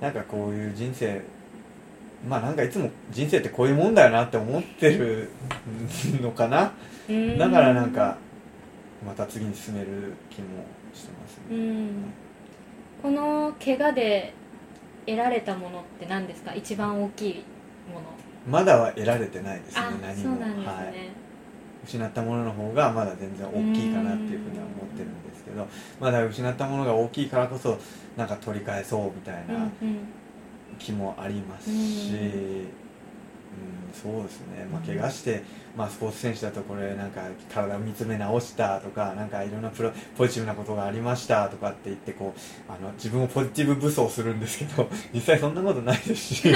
[0.00, 1.22] なんかこういう人生
[2.28, 5.30] まあなんかいつも人生ってこういうもんだよなって思ってる
[6.20, 6.72] のかな。
[7.08, 7.38] うん。
[7.38, 8.18] だからなんか
[9.06, 9.86] また次に進める
[10.28, 10.48] 気も
[10.92, 11.90] してますね、うん。
[13.02, 14.34] この怪我で
[15.06, 16.54] 得られたものって何ですか？
[16.54, 17.44] 一番大きい
[17.90, 18.06] もの
[18.46, 20.36] まだは得られてないですねあ何も。
[20.36, 20.94] ね、はい、
[21.84, 25.66] 失ったものの方がまだ全然大きいかなっていうふうには思ってるんですけど
[26.00, 27.78] まだ失ったものが大きいからこそ
[28.16, 29.98] なんか取り返そうみたいなうんうん。
[30.78, 32.70] 気もありますし、うん。
[33.92, 35.42] そうですね、まあ、怪我して、
[35.76, 46.54] まあ、スポーツ選手だとこれなんか体を見つめ直したとかなんかいろんなプロポジティブなことがありましたとかって言ってこうあの自分をポジティブ武装するんですけど 実際そんなことないですし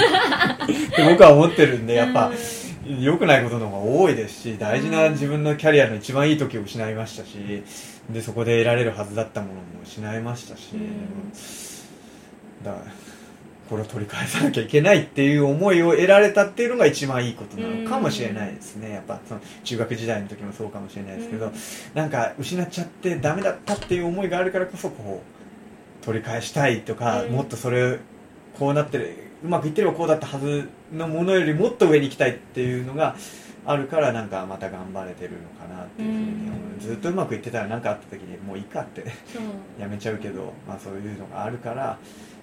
[1.09, 2.31] 僕は思ってるんでやっぱ
[2.85, 7.63] 良くないことの方が多いですし大事な自分のキャリアの一番いい時を失いましたし
[8.09, 10.75] でそこで得られるはずだったものも失いましたし、
[12.63, 12.85] だから
[13.69, 18.91] これを取り返さなきゃいけないっていう思いを得られたっていうのが一番いいことなのかもしれないですね。
[18.91, 21.51] やっぱその中学時代の時もそうかもしれないですけど、
[21.93, 25.23] なんか失っちゃってダメだったっていう思いがあるからこそこ
[26.01, 27.99] う取り返したいとか、もっとそれ
[28.57, 33.15] こうなってるうまくいってればこうだったはずのものよりもっと上に行きたいっていうのが
[33.65, 39.03] あるからなんかまた頑張れてるのかなっていうふうに思う、ずっとうまくいってたら何かあった時にもういいかって
[39.79, 41.97] やめちゃうけど、まあ、そういうのがあるから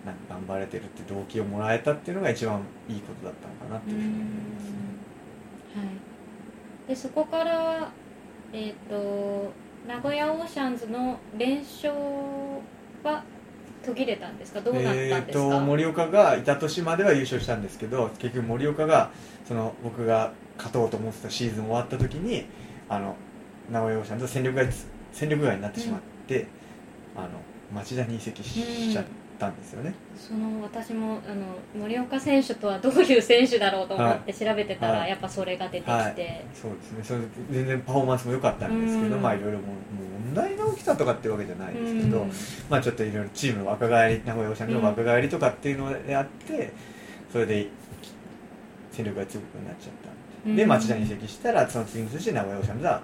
[0.05, 4.73] なんか頑張れてるって動機をもらえたっていうのが一番いいことだったのかなっていうふうに思いますね。
[5.77, 5.83] は
[6.87, 7.91] い、でそこから、
[8.53, 9.53] えっと
[9.87, 11.93] 名古屋オーシャンズの連勝
[13.03, 13.25] は
[13.85, 14.61] 途切れたんですか？
[14.61, 19.11] どうなったんですか、えー、と森岡がいた年までは優勝したんですけど結局森岡が
[19.47, 22.47] その僕が勝とうと思ってたシーズン終わった時に
[22.89, 23.17] あの
[23.71, 24.69] 名古屋オーシャンズ戦力外
[25.11, 26.47] 戦力外になってしまって、
[27.17, 27.29] あの
[27.75, 29.05] 町田に移籍しちゃっ
[29.43, 35.11] たんですよね、その私もあの森岡選手とはどういう選手だろうと思って調べてたら、はい。
[35.11, 36.15] やっぱそれが出てきて、はい。
[36.55, 37.03] そうですね。
[37.03, 39.23] それで全然パフォーマンスも良かったんですけど、うん。
[39.23, 39.67] まあいろいろもう
[40.27, 42.33] 問題が起きたとかっていうわけじゃないですけど、うん。
[42.71, 46.73] まあちょっといろいろチームの若返り名古屋オーシャンズの若返りとかっていうのであって、
[47.33, 47.69] それで
[48.93, 49.93] 戦力が強くなっちゃっ
[50.45, 53.03] たんで町田に移籍したらその次の年名古屋オーシャンズは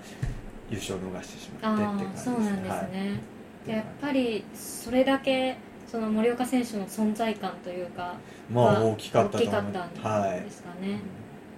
[0.71, 3.21] 優勝を逃してしまってっていう感じですそうなんですね、
[3.67, 3.77] はい。
[3.77, 5.57] やっぱりそれだけ
[5.91, 8.15] その森岡選手の存在感というか
[8.53, 9.63] まあは大きかったかったん
[10.03, 11.01] はいですかね、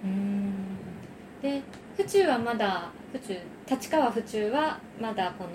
[0.03, 0.53] うん。
[1.41, 1.61] で
[1.97, 3.37] 府中はまだ府中
[3.69, 5.49] 立川府中はまだこの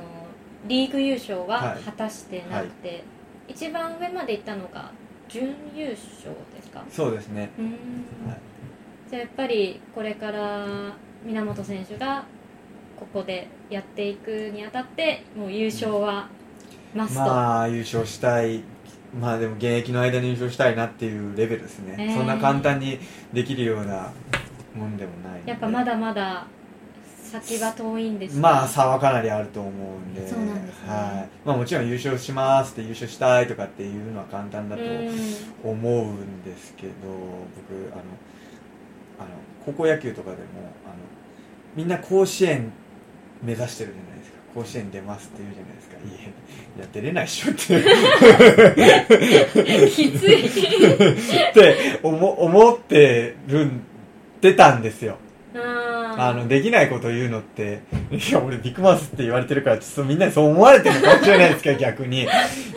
[0.69, 1.83] リーグ優勝ははい。
[1.83, 3.05] 果たしてなくて、
[3.49, 4.91] 一番上まで行ったのが
[5.29, 6.85] 準優勝ですか？
[6.91, 7.51] そうですね。
[7.59, 7.67] うん。
[8.29, 8.41] はい。
[9.09, 10.67] じゃあやっぱりこれから
[11.25, 12.25] 源選手が
[12.99, 16.29] ここでやっていくにあたってもう優勝は
[16.97, 18.63] マスト、まあ優勝したい。
[19.21, 22.15] まあでも現役の間に優勝したいなっていうレベルですね、えー。
[22.17, 22.99] そんな簡単に
[23.33, 24.11] できるような
[24.75, 26.47] もんでもないやっぱまだまだ
[27.23, 30.29] 先は遠いんですかまあ差はかなりあると思うんで。
[30.29, 30.89] そうなんですね。
[30.89, 31.29] はい。
[31.47, 34.91] まあ、もちろん優勝しますって優勝したいとかっていうのは簡単だとうん。
[35.65, 38.03] 思うんですけど僕あの
[39.19, 39.29] あの
[39.65, 40.43] 高校野球とかでも
[40.85, 40.95] あの
[41.75, 42.71] みんな甲子園
[43.43, 44.26] 目指してるじゃないですか
[44.57, 45.97] 甲子園出ますって言うじゃないですか。
[46.79, 47.61] いや出れないっしょって。
[49.91, 50.47] きつい。
[51.51, 53.83] って思思ってるん
[54.41, 55.19] 出たんですよ。
[55.55, 62.27] ああのできないこと言うのっていや俺ビッグマウスって言われてるからちょっとみんなにそう思われてるのかもしれないですけど逆に。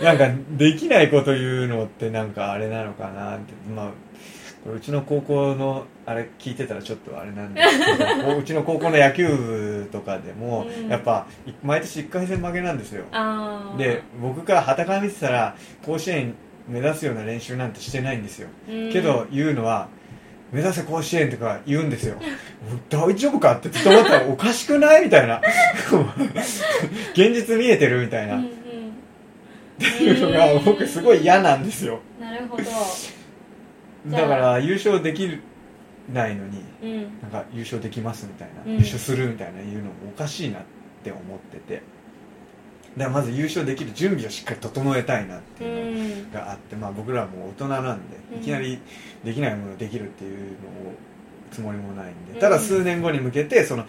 [0.03, 3.53] なんかできないこと言うのってなんかあれなのかなって。
[3.73, 3.91] まあ
[4.63, 10.89] これうちの高校のあれ聞いてたらちょっとあれなんですけど うちの高校の野球部とかでも、うん。
[10.89, 13.05] やっぱい毎年1回戦負けなんですよ。
[13.77, 15.55] で僕から傍から見てたら
[15.85, 16.33] 甲子園
[16.67, 18.49] 目指すような練習なんてしてないんですよ。
[18.69, 18.91] うん。
[18.91, 19.87] けど言うのは
[20.51, 22.15] 目指せ甲子園とか言うんですよ。
[22.89, 25.41] 大丈夫かってずっと思ったらおかしくないみたいな。
[27.13, 28.49] 現実見えてるみたいな、っうんうん。
[29.79, 31.99] ていうのが僕すごい嫌なんですよ。
[32.19, 32.63] なるほど
[34.07, 35.27] だから優勝でき
[36.13, 37.01] ないのにうん。
[37.21, 38.71] なんか優勝できますみたいな、うん。
[38.73, 40.61] 優勝するみたいな言うのもおかしいなっ
[41.03, 41.81] て思ってて。
[42.97, 48.41] だからまず優勝できる準備をしっかり整えたいなってういうのんがあって、まあ、僕らはもう大人なんでうん。
[48.41, 48.79] いきなり
[49.23, 50.53] できないものができるっていうのを
[51.51, 52.33] つもりもないんうん。
[52.33, 53.85] でただ数年後に向けてその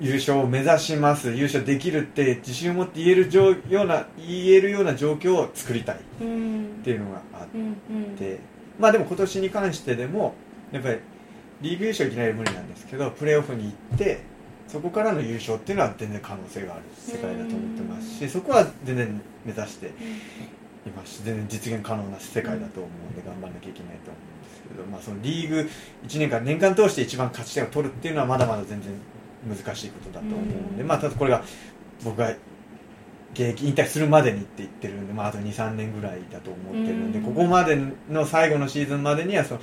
[0.00, 7.48] 優勝を目指します優勝できるって自信を持って言える状ような言えるような状況を作りたいっうんていうのがあっ
[8.16, 8.38] て
[8.78, 10.34] まあでも今年に関してでも
[10.72, 10.98] やっぱり
[11.60, 14.20] リーグ優勝いきなり無理なんですけどプレーオフに行って
[14.68, 19.90] そこからの優勝っていうのは全然可能性がある世界だと思ってますしそこは全然目指してい
[20.94, 25.70] ますし全然実現可能な世界だと思うんで頑張らなきゃいけないと思うんですけど、まあ、そのリーグ
[26.06, 28.92] 1年間年間通して一番勝ち点を取るっていうのはまだまだ全然
[29.48, 30.88] 難しいことだと思うんで、うん。
[30.88, 31.42] まあ、ただこれが
[32.04, 32.34] 僕が
[33.38, 37.24] 現役引退するまでにって言ってるんで、まあ、あと23年ぐらいだと思ってるんで、うん。
[37.24, 37.78] ここまで
[38.10, 39.60] の最後のシーズンまでにはその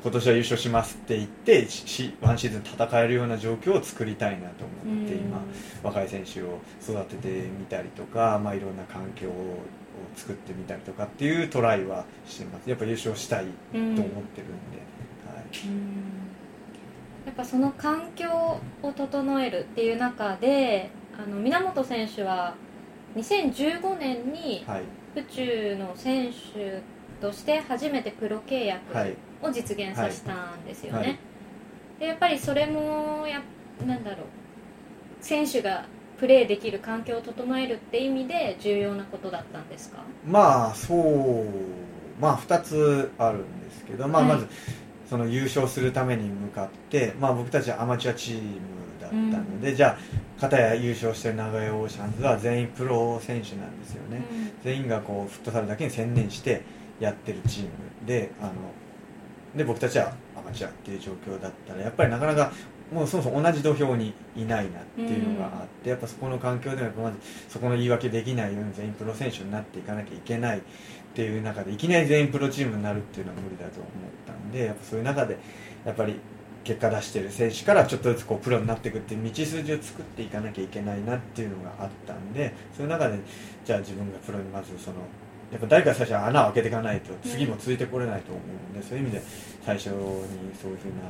[0.00, 5.18] 今年は優勝しますって言ってしワンシーズン戦えるような状況を作りたいなと思って、うん。
[5.18, 5.42] 今
[5.82, 9.32] 若い選手を育ててみたりとか、まあ、いろんな環境を
[10.14, 12.70] 作ってみたりとかっていうトライはしてます。
[12.70, 14.22] やっぱ優勝したいと思ってるんで、
[15.26, 16.28] はい、うん。
[17.26, 22.54] やっぱその環境を整えるっていう中であの源選手は
[23.16, 24.82] 2015年にはい。
[25.14, 26.82] 府中の選手
[27.20, 29.16] として初めてプロ契約はい。
[29.42, 31.18] を実現させたんですよね、はい。
[32.00, 33.42] でやっぱりそれもや
[33.86, 34.20] なんだろう。
[35.20, 35.86] 選手が
[36.18, 39.98] プレーできる環境を整えるって意味で重要なことだったんですか？
[40.26, 41.46] まあそう。
[42.20, 44.32] まあ2つあるんですけど、まあ、はい。
[44.32, 44.48] まず
[45.08, 48.58] その優勝するために向かって、まあ、僕たちはアマチュアチーム
[49.08, 54.22] だったので、じゃあ片や優勝してる名古屋オーシャンズは全員プロ選手なんですよね、
[54.62, 56.62] 全員がこうフットサルだけに専念して
[57.00, 57.70] やってるチーム
[58.06, 58.52] であの
[59.56, 62.52] で僕たちはアマチュアっていう状況だったらやっぱりなかなか
[62.92, 70.60] もうそもそも同じ土俵にいないなっていうのがあって、やっぱそこの環境でもまずそこの言い訳できないように全員プロ選手になっていかなきゃいけないっ
[71.14, 73.90] ていう中でいきなり全員プロチームになるっていうのは無理だと思っ
[74.26, 75.38] たんでやっぱそういう中で
[75.84, 76.18] やっぱり
[76.68, 83.18] 結果出してる選手からちょっとずつこうプロになっていくっていう道筋を作っていかなきゃいけないなっていうのがあったんでそういう中で
[83.64, 84.98] じゃあ自分がプロにまずその
[85.50, 88.40] やっぱ誰か最初は穴を開けていかないと次もついてこれないと思
[88.74, 89.22] うんで、そういう意味で
[89.64, 89.92] 最初に
[90.60, 91.08] そういうふうにな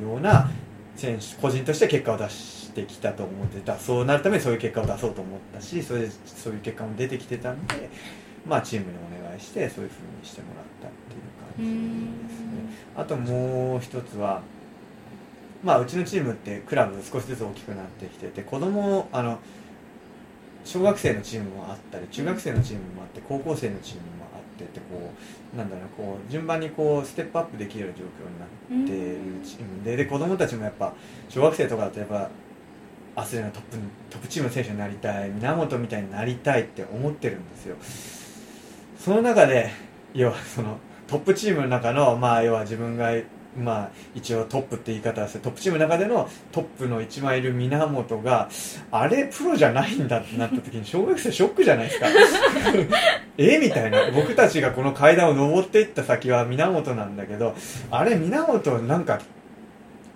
[0.00, 0.50] るような
[0.96, 3.76] 選手個人として結果を出してきたと思ってた。
[3.76, 7.90] そうなるためにそういう結果を出そうと思ったしそれでそういう結果も出てきてたんで、
[8.46, 10.90] まあ、チームにお願いしてそういうふうにしてもらったっ
[11.56, 12.46] ていう感じですね。
[12.96, 14.40] あともう一つは
[15.64, 19.38] まあ、うちのチームってクラブ少しずつ大きくなってきてて子供あの
[20.64, 25.10] 小学生のチームもあったり中学生のチームもあって高校生のチームもあってってこ
[25.54, 30.92] うなんだろうこう順番にこうステップアップできる状況になっているチームでで子供たちもやっぱ
[31.28, 32.30] 小学生とかだとやっぱ
[33.16, 33.78] アスレのトップ
[34.10, 37.76] トップチームの選手になりたい源みたいになりたいって思ってるんですよ。
[38.98, 39.70] その中で
[40.14, 43.10] 要はそのトップチームの中のまあ要は自分が
[43.56, 48.48] まあ一応トップって言い方はしてトップチームの中でのトップの一番いる源が
[48.90, 52.06] あれプロじゃないんだってなった時に小学生ショックじゃないですか？
[53.38, 54.10] えみたいな。
[54.12, 57.54] 僕たちがこの階段を上っていった先は源なんだけど
[57.90, 59.20] あれ源なんか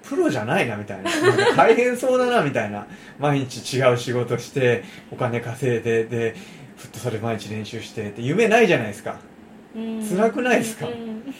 [0.08, 1.10] プロじゃないなみたいな。
[1.10, 2.86] な大変そうだなみたいな。
[3.18, 4.82] 毎日違う仕事して
[5.12, 6.34] お金稼いでで
[6.76, 9.16] フットサル毎日練習してって夢ないじゃないですか。
[9.74, 10.86] 辛くないですか？
[10.86, 11.34] うんうん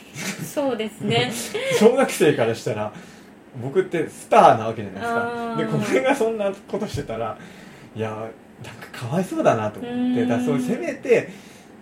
[0.45, 1.31] そうですね。
[1.79, 2.93] 小学生からしたら
[3.62, 5.57] 僕ってスターなわけじゃないですか。
[5.57, 7.37] でこれがそんなことしてたら
[7.97, 10.29] いやなんかかわいそうだなと思ってうん。
[10.29, 11.31] だそうせめて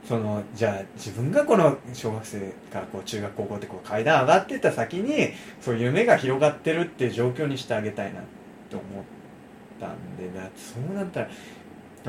[0.06, 2.38] そのじゃあ自分がこの小学生
[2.72, 5.30] からこう中学高校ってこう階段上がってった先に
[5.60, 8.20] そういう夢が広がってるっていう状況にしてあげたいな
[8.70, 9.04] と思っ
[9.80, 11.28] たんでだそうなったら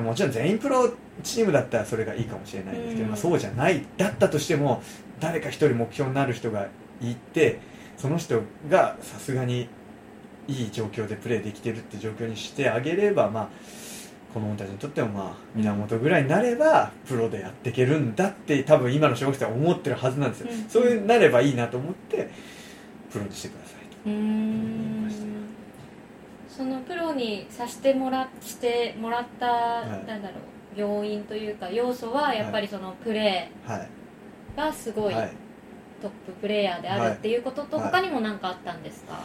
[0.02, 0.93] もちろん全員プロ
[1.24, 3.10] チームだったらそれがいいかもしれないですけど、うん。
[3.10, 4.82] まあ、そうじゃないだったとしても
[5.20, 6.68] 誰か一人目標になる人が
[7.02, 7.60] いて
[7.98, 9.68] その人がさすがに
[10.48, 13.50] いい状況でプレーできてるって状況にしてあげればまあ
[14.34, 20.70] 子供たちにとってもまあ源ぐらいになればプロでやっていけるんだって多分今の小学生は思ってるはずなんですよ、うん。
[20.70, 22.30] そういうなればいいなと思って
[23.12, 23.98] プロにしてくださいと。
[24.06, 24.97] うーん
[26.58, 29.89] そのプロにさせてもらしてもらった、い。
[30.08, 33.88] なんだろう要因というか要素はやっぱりそのプレはい。
[34.55, 35.32] ーがすごいはい。
[36.01, 37.86] トッププレーヤーであるっていうこととはい。
[37.91, 39.20] 他にも何かあったんですか、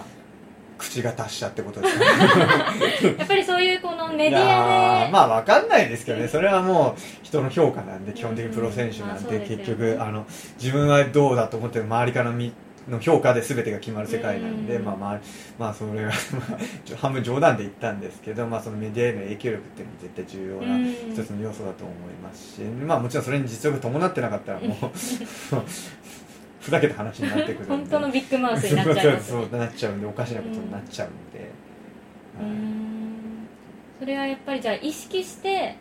[0.79, 2.07] 口が達者ってことですね。
[3.19, 6.29] やっぱりそういうこのメディアでーまあわかんないですけどね。
[6.29, 10.27] それはもう人の評価なんで基本的にプロ選手なんうんまあそうで結局あの
[10.59, 12.53] 自分はどうだと思ってる周りからのみ
[12.89, 14.85] の評価で全てが決まる世界なんで、うん。
[14.85, 15.21] まあまあ
[15.59, 16.13] まあそれは
[17.01, 20.85] 半分冗談で言ったんですけど、まあ、そのメディアへの影響力っていうのも絶対重要なうん。
[21.13, 24.91] 一つの要素だと思いますし、まあもちろんそれに実力伴ってなかったらもう
[26.61, 29.21] ふざけた話になってくる本当のビッグマウスになっちゃうね。
[29.21, 31.51] そうなっちゃうんでおかしなことになっちゃうんで、
[32.39, 33.49] うーはいん。
[33.99, 35.77] それはやっぱりじゃあ意識して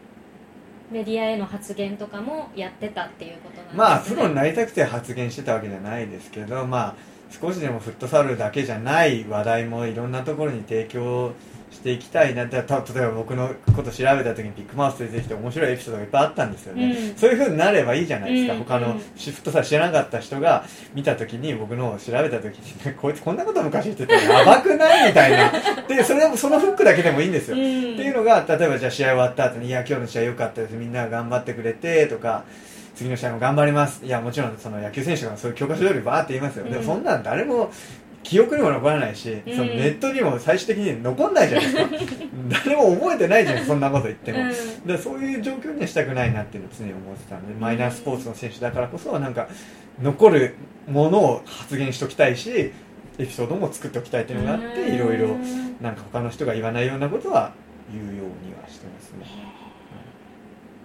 [0.91, 3.77] メディアへの発言とかもやってたっていうことなんですね。
[3.77, 6.95] まあプロになりたくて発言してたわけじゃないですけどまあ
[7.31, 11.50] 少しでもフットサルだけじゃない話題もいろんなところに提供して
[11.89, 12.45] いきたいな。
[12.45, 17.15] ってた例えば僕のこと調べた時にビッグマウス出てきて面白いエピソードがいっぱいあったんですよね、うん。
[17.15, 18.59] そういうふうになればいいじゃないですか、うん。
[18.59, 19.01] 他のうん。
[19.15, 25.51] シフトサル知らなかった人が見た時に僕のを調べた時にこいつこんなこと昔言ってたらやばくないみたいな。
[25.87, 27.61] でそれそのフックだけでもいいんですよ、うん。
[27.61, 30.75] っていうのが例えばじゃあ試合終わった後に「いや今日の試合良かったです。
[30.75, 32.43] みんなが頑張ってくれて」とか
[32.95, 36.85] 「次の試合も頑張ります」いやもちろんその野球選手がそういう教科書通りバーって言いますよ、でもうん。
[36.85, 37.71] そんなん誰も
[38.23, 39.55] 記憶にも残らないし、うん。
[39.55, 42.25] そのネットにも最終的に残んないじゃないですか。
[42.65, 44.87] 誰も覚えてないじゃんそんなこと言っても、うん。
[44.87, 49.47] でそういう状況にはしたくないなっていうのを常に思ってたのでマイナースポーツの選手だからこそなんか
[50.01, 50.55] 残る
[50.87, 52.71] ものを発言しときたいし
[53.17, 54.95] エピソードも作っておきたいっていうのがあってうん。
[54.95, 55.37] いろいろ
[55.81, 57.53] なんか他の人が言わないようなことは
[57.91, 59.25] 言うようにはしてますね。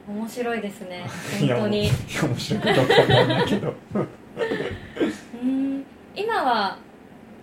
[0.09, 1.05] 面白いですね
[1.41, 1.91] 本当に。
[2.23, 3.75] 面白いことかわかんないけど。
[5.43, 5.85] うん。
[6.15, 6.79] 今は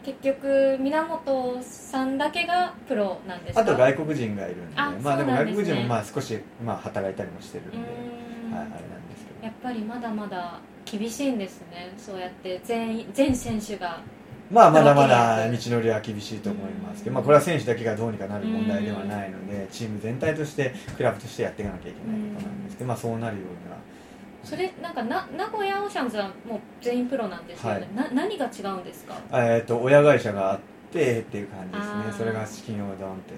[0.05, 3.61] 結局源さんだけがプロなんですか？
[3.61, 7.79] あと外国人がいるんであまあでも外国人もまあ少しまあ働いたりもしてるんで、う
[8.49, 8.53] ん。
[8.53, 8.79] はい、あれなん
[9.09, 9.45] ですけど。
[9.45, 11.93] やっぱりまだまだ厳しいんですね。
[11.97, 14.01] そうやって全全選手が
[14.51, 23.77] まあまだまだ道のりは厳しいと思いますけど、うんまあ、これは選手だけがどうにかなる問題ではないので、チーム全体としてクラブとしてやっていかなきゃいけないことなんですけど、まあ、そうなるような
[24.43, 28.13] それなんかな名古屋オーシャンズはもう全員プロなんですよね、はい。
[28.13, 30.59] な何が違うんですか、えー、と親会社があっ
[30.91, 32.13] てっていう感じですね。
[32.17, 33.33] それが資金をドンって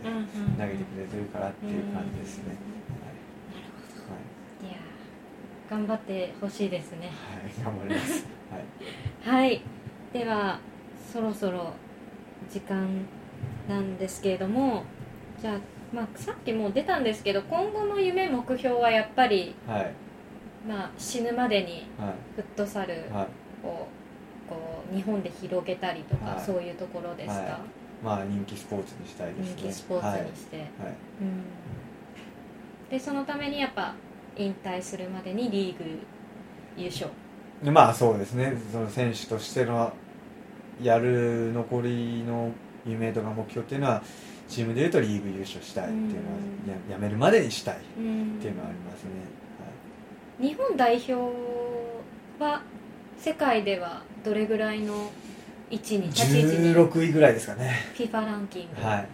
[0.57, 2.55] 投げてくれてるからっていう感じですね、
[4.63, 7.11] いやー頑張ってほしいですね。
[7.31, 8.25] はい、はい、頑張ります、
[9.23, 9.45] はい。
[9.45, 9.61] はい。
[10.11, 10.59] では
[11.13, 11.73] そろそろ
[12.49, 13.05] 時間
[13.69, 14.83] なんですけれども
[15.41, 15.59] じゃあ,、
[15.93, 19.93] まあさっきもう出たんですけど今後の夢目標はやっぱり、はい
[20.67, 22.13] まあ、死ぬまでにはい。
[22.35, 23.67] フットサルはい。
[23.67, 23.87] を
[24.49, 26.43] こう日本で広げたりとか、はい。
[26.45, 27.59] そういうところですか、は
[28.03, 29.53] まあ人気スポーツにしたいですね。
[29.57, 30.95] 人気スポーツにして、はい、はい。
[31.21, 31.43] うん。
[32.89, 33.93] でそのためにやっぱ
[34.37, 35.99] 引退するまでにリーグ
[36.77, 37.09] 優勝。
[37.63, 38.53] でまあそうですね。
[38.71, 39.93] その選手としての
[40.81, 42.51] やる残りの
[42.85, 44.03] 夢とか目標っていうのは
[44.47, 46.13] チームでいうとリーグ優勝したいっていうのは
[46.65, 46.91] うん。
[46.91, 49.09] ややめるまでにしたいっうんていうのはありますね、
[50.39, 51.13] 日本代表
[52.39, 52.61] は
[53.17, 55.09] 世界ではどれぐらいの
[55.69, 57.75] 位置に立ち位置に16位ぐらいですかね。
[57.95, 59.07] FIFA ランキング、はい。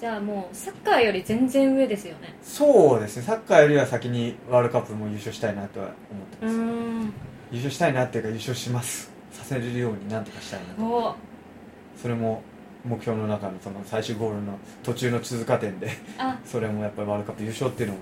[0.00, 2.34] じゃあもうサッカーより全然上ですよね。
[2.42, 3.22] そうですね。
[3.22, 7.00] サッカーよりは先にワールドカップも優勝したいなとは思ってます、ん。
[7.52, 9.12] 優勝したいなっていうか優勝します。
[9.30, 10.82] させれるようになんとかしたいなと。
[10.82, 11.14] お
[12.00, 12.42] それも
[12.84, 15.90] 目標の中のその最終ゴールの途中の通過点で。
[16.18, 16.38] あ。
[16.46, 18.00] それもやっぱりワールドカップ優勝っていうのも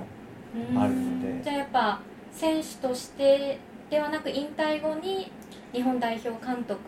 [0.72, 1.42] うんあるので。
[1.42, 2.00] じゃあやっぱ
[2.38, 3.58] 選手として
[3.90, 5.32] ではなく引退後に
[5.72, 6.78] 日本代表監督。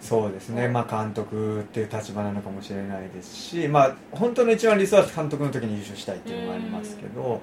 [0.00, 7.40] そうですね、まあ、監督っていう立場なのかもしれないですし、まあ、本当の一番理想は監督の時に優勝したいっていうのがありますけど、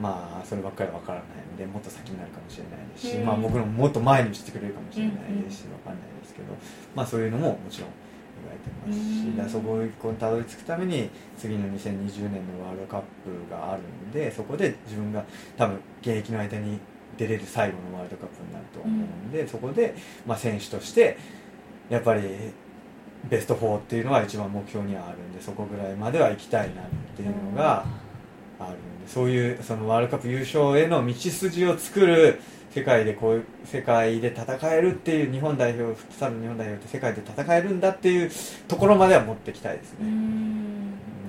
[0.00, 3.26] まあ、そればっかりは分からないのでもっと先になるかもしれないですし、うん。
[3.26, 6.46] まあ、僕のももっと前にしてくれるかもしれないですし、分かんないですけど、
[6.94, 7.90] まあ、そういうのももちろん
[8.40, 9.36] 言われてますし、うん。
[9.36, 15.24] だそこにたどり着くために次の2020年のワールドカップがあるんでそこで自分が
[15.58, 16.78] 多分現役の間に
[17.18, 19.94] 出れる最後のワールドカップになると思うんで、そこで、
[20.26, 21.18] まあ、選手として
[21.90, 22.22] やっぱり
[23.28, 26.84] ベスト4っていうのは一番目標にはあるんでそこぐらいまでは行きたいなっ
[27.16, 27.84] ていうのが
[28.60, 32.40] あるんでそういうそのワールドカップ優勝への道筋を作る
[32.70, 38.30] 世界でこういう世界で戦えるっていう日本代表フットサルの日本代表って世界で戦えるんだっていう
[38.68, 40.77] ところまでは持っていきたいですうね、ん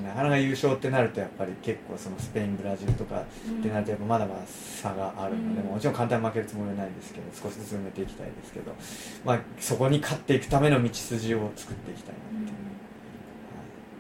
[0.10, 3.26] なかなか優勝ってなるとやっぱり結構そのスペインブラジルとかっ
[3.62, 8.74] てなるとやっぱまだまだ差があるので、うんもちろん簡単に負けるつもりはないんですけど少しずつ埋めていきたいですけど、
[9.24, 12.58] まあ、そこに勝っていくための道筋を作っていきたいなっていう、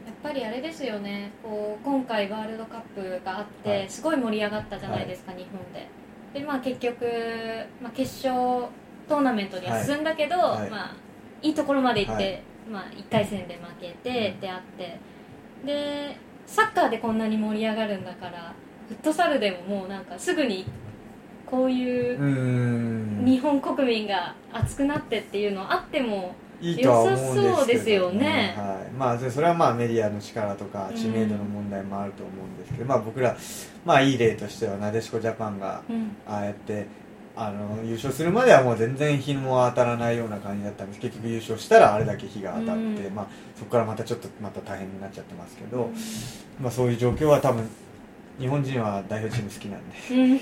[0.07, 5.87] やっぱりあれですよねこう今回ワールドカップがあって、はいすごい盛り上がったじゃないですか、日本で。
[6.33, 7.05] でまあ結局、
[7.81, 8.67] まあ、決勝
[9.07, 10.95] トーナメントには進んだけど、はいはいまあ、
[11.41, 14.99] いいところまで行って、はいまあ、1回戦で負けて、うんであって
[15.65, 18.53] でサッカーでこんなに盛り上がるんだから
[18.87, 20.65] フットサルでももうなんかすぐに
[21.45, 28.53] こういう日本国民が熱くなってっていうのあってもいいとは思うんですけど、良さそうですよね。
[28.57, 28.91] はい。
[28.91, 33.35] まあ、そそれはまあメディアの力とか知名度の問題もあると思うんですけど、まあ、僕ら、
[33.85, 36.15] まあ、いい例としてはなでしこジャパンがうん。
[36.27, 36.85] ああやって
[37.41, 40.99] あの優勝するまではもう全然日も当たらないような感じだったんです。
[40.99, 43.15] 結局優勝したらあれだけ日が当たって、うん。
[43.15, 45.89] まあ、そこからまたちょっとまた大変になっちゃってますけど、
[46.59, 47.63] まあ、そういう状況は多分
[48.39, 50.33] 日本人は代表チーム好きなんで。
[50.33, 50.39] うん、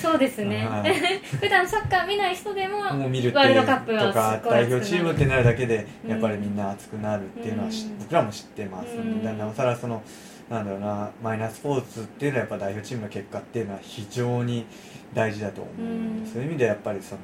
[0.00, 0.94] そうですね、はい。
[1.40, 7.68] 普段サッカー見ない人でももう見るワールドカップはとか代表チームってなるだけでうんやっぱりみんな熱くなるっていうのは
[7.98, 9.24] 僕らも知ってますうん。
[9.24, 10.02] だなおさらその
[10.50, 14.66] なんだろうなマイナースポーツっていうのはやっぱ代表チームの結果っていうのは非常に
[15.14, 16.24] 大事だと思うんうん。
[16.24, 17.20] でそういう意味でやっぱりその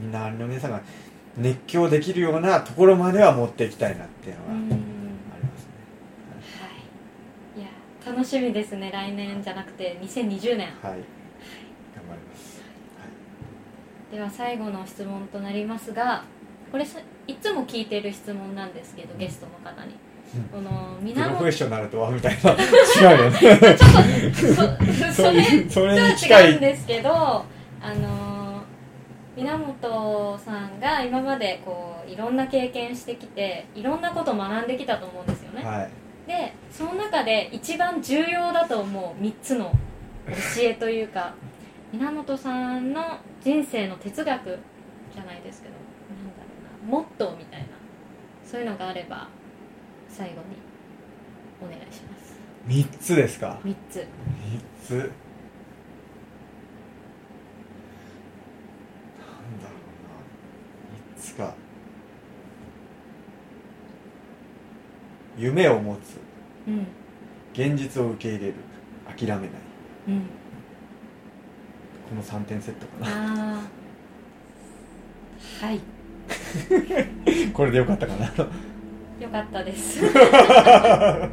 [0.00, 0.80] みんなの皆さんが
[1.36, 4.68] 熱狂できるようなところまでは持っていきたいなっていうのがあうん。
[4.68, 5.72] りますね。
[6.60, 6.68] は
[7.58, 7.68] い、いや
[8.12, 10.20] 楽しみですね来年じゃなくて2020年。
[10.20, 12.62] はい、頑張ります。
[14.10, 16.24] では最後の質問となりますが
[16.70, 19.94] これさいつも聞いてる質問なんですけどゲストの方に
[20.50, 22.52] このプロフェッ源ショナルとはみたいな。
[22.56, 23.76] 違うよね。
[23.76, 26.50] そそそうれいうそれとはに近い。
[26.52, 27.44] 違うんですけどあ
[27.94, 28.62] の
[29.36, 35.90] 源さんが今までこういろんな経験してきていろんなこと学んできたと思うんですよね、はい。
[36.26, 39.72] でその中で一番重要だと思う3つの
[40.28, 41.34] 教えというか
[41.92, 44.58] 源さんの人生の哲学
[45.12, 47.66] じゃないですけどなんだろうなモットーみたいな
[48.44, 49.28] そういうのがあれば
[50.12, 50.40] 最後に
[51.62, 52.38] お願いします。
[52.68, 53.96] 3つですか？3つ。
[53.98, 54.04] 3
[54.86, 54.90] つ。
[54.90, 55.08] なんだろう
[61.08, 61.14] な。
[61.18, 61.54] 3つか。
[65.38, 66.20] 夢を持つ。
[66.68, 66.86] うん。
[67.54, 68.54] 現実を受け入れる。
[69.08, 69.40] 諦めない。
[70.08, 70.20] うん。
[72.10, 73.60] この3点セットかな。
[75.60, 75.80] はい。
[77.52, 78.30] これでよかったかな
[79.20, 80.00] よかったです。
[80.06, 81.28] は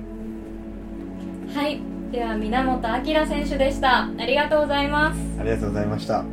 [1.67, 1.81] い。
[2.11, 4.03] では源明選手でした。
[4.05, 5.19] ありがとうございます。
[5.39, 6.23] ありがとうございました。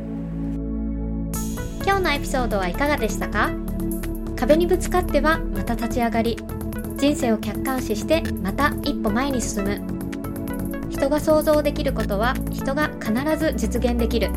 [1.85, 3.49] 今日のエピソードはいかがでしたか？
[4.35, 6.37] 壁にぶつかってはまた立ち上がり。
[6.97, 9.79] 人生を客観視してまた一歩前に進む。
[10.89, 14.31] 人が想像できることは人が必ず実現できる。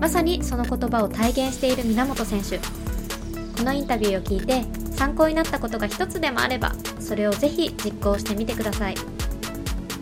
[0.00, 2.58] まさにその言葉を体現している源選手。
[2.58, 4.62] このインタビューを聞いて
[4.96, 8.94] 参考になったことが一つでもあればそれをぜひ実行してみてください。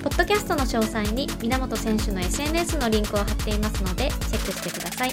[0.02, 5.12] ポッドキャストの詳細に源選手の SNS のリンクを貼っていますのでチェックしてください。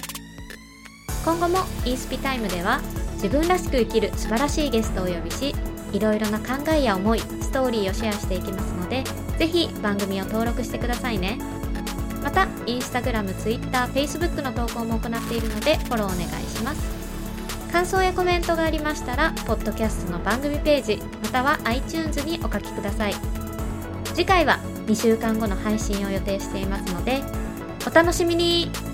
[1.24, 2.80] 今後も e スピタイムでは
[3.14, 5.54] 自分らしく生きる素晴らしいゲストをお呼びし
[5.92, 9.04] いろいろな考えや思いストーリーをシェアしていきますので
[9.38, 11.38] ぜひ番組を登録してくださいね。
[12.22, 17.01] また Instagram、Twitter、Facebook の投稿も行っているのでフォローお願いします。
[17.72, 23.14] 感想やコメントがありましたらポッドキャストの番組ページまたは iTunes にお書きください。
[24.14, 27.22] 次回は2週間後の配信を予定していますので
[27.86, 28.91] お楽しみに。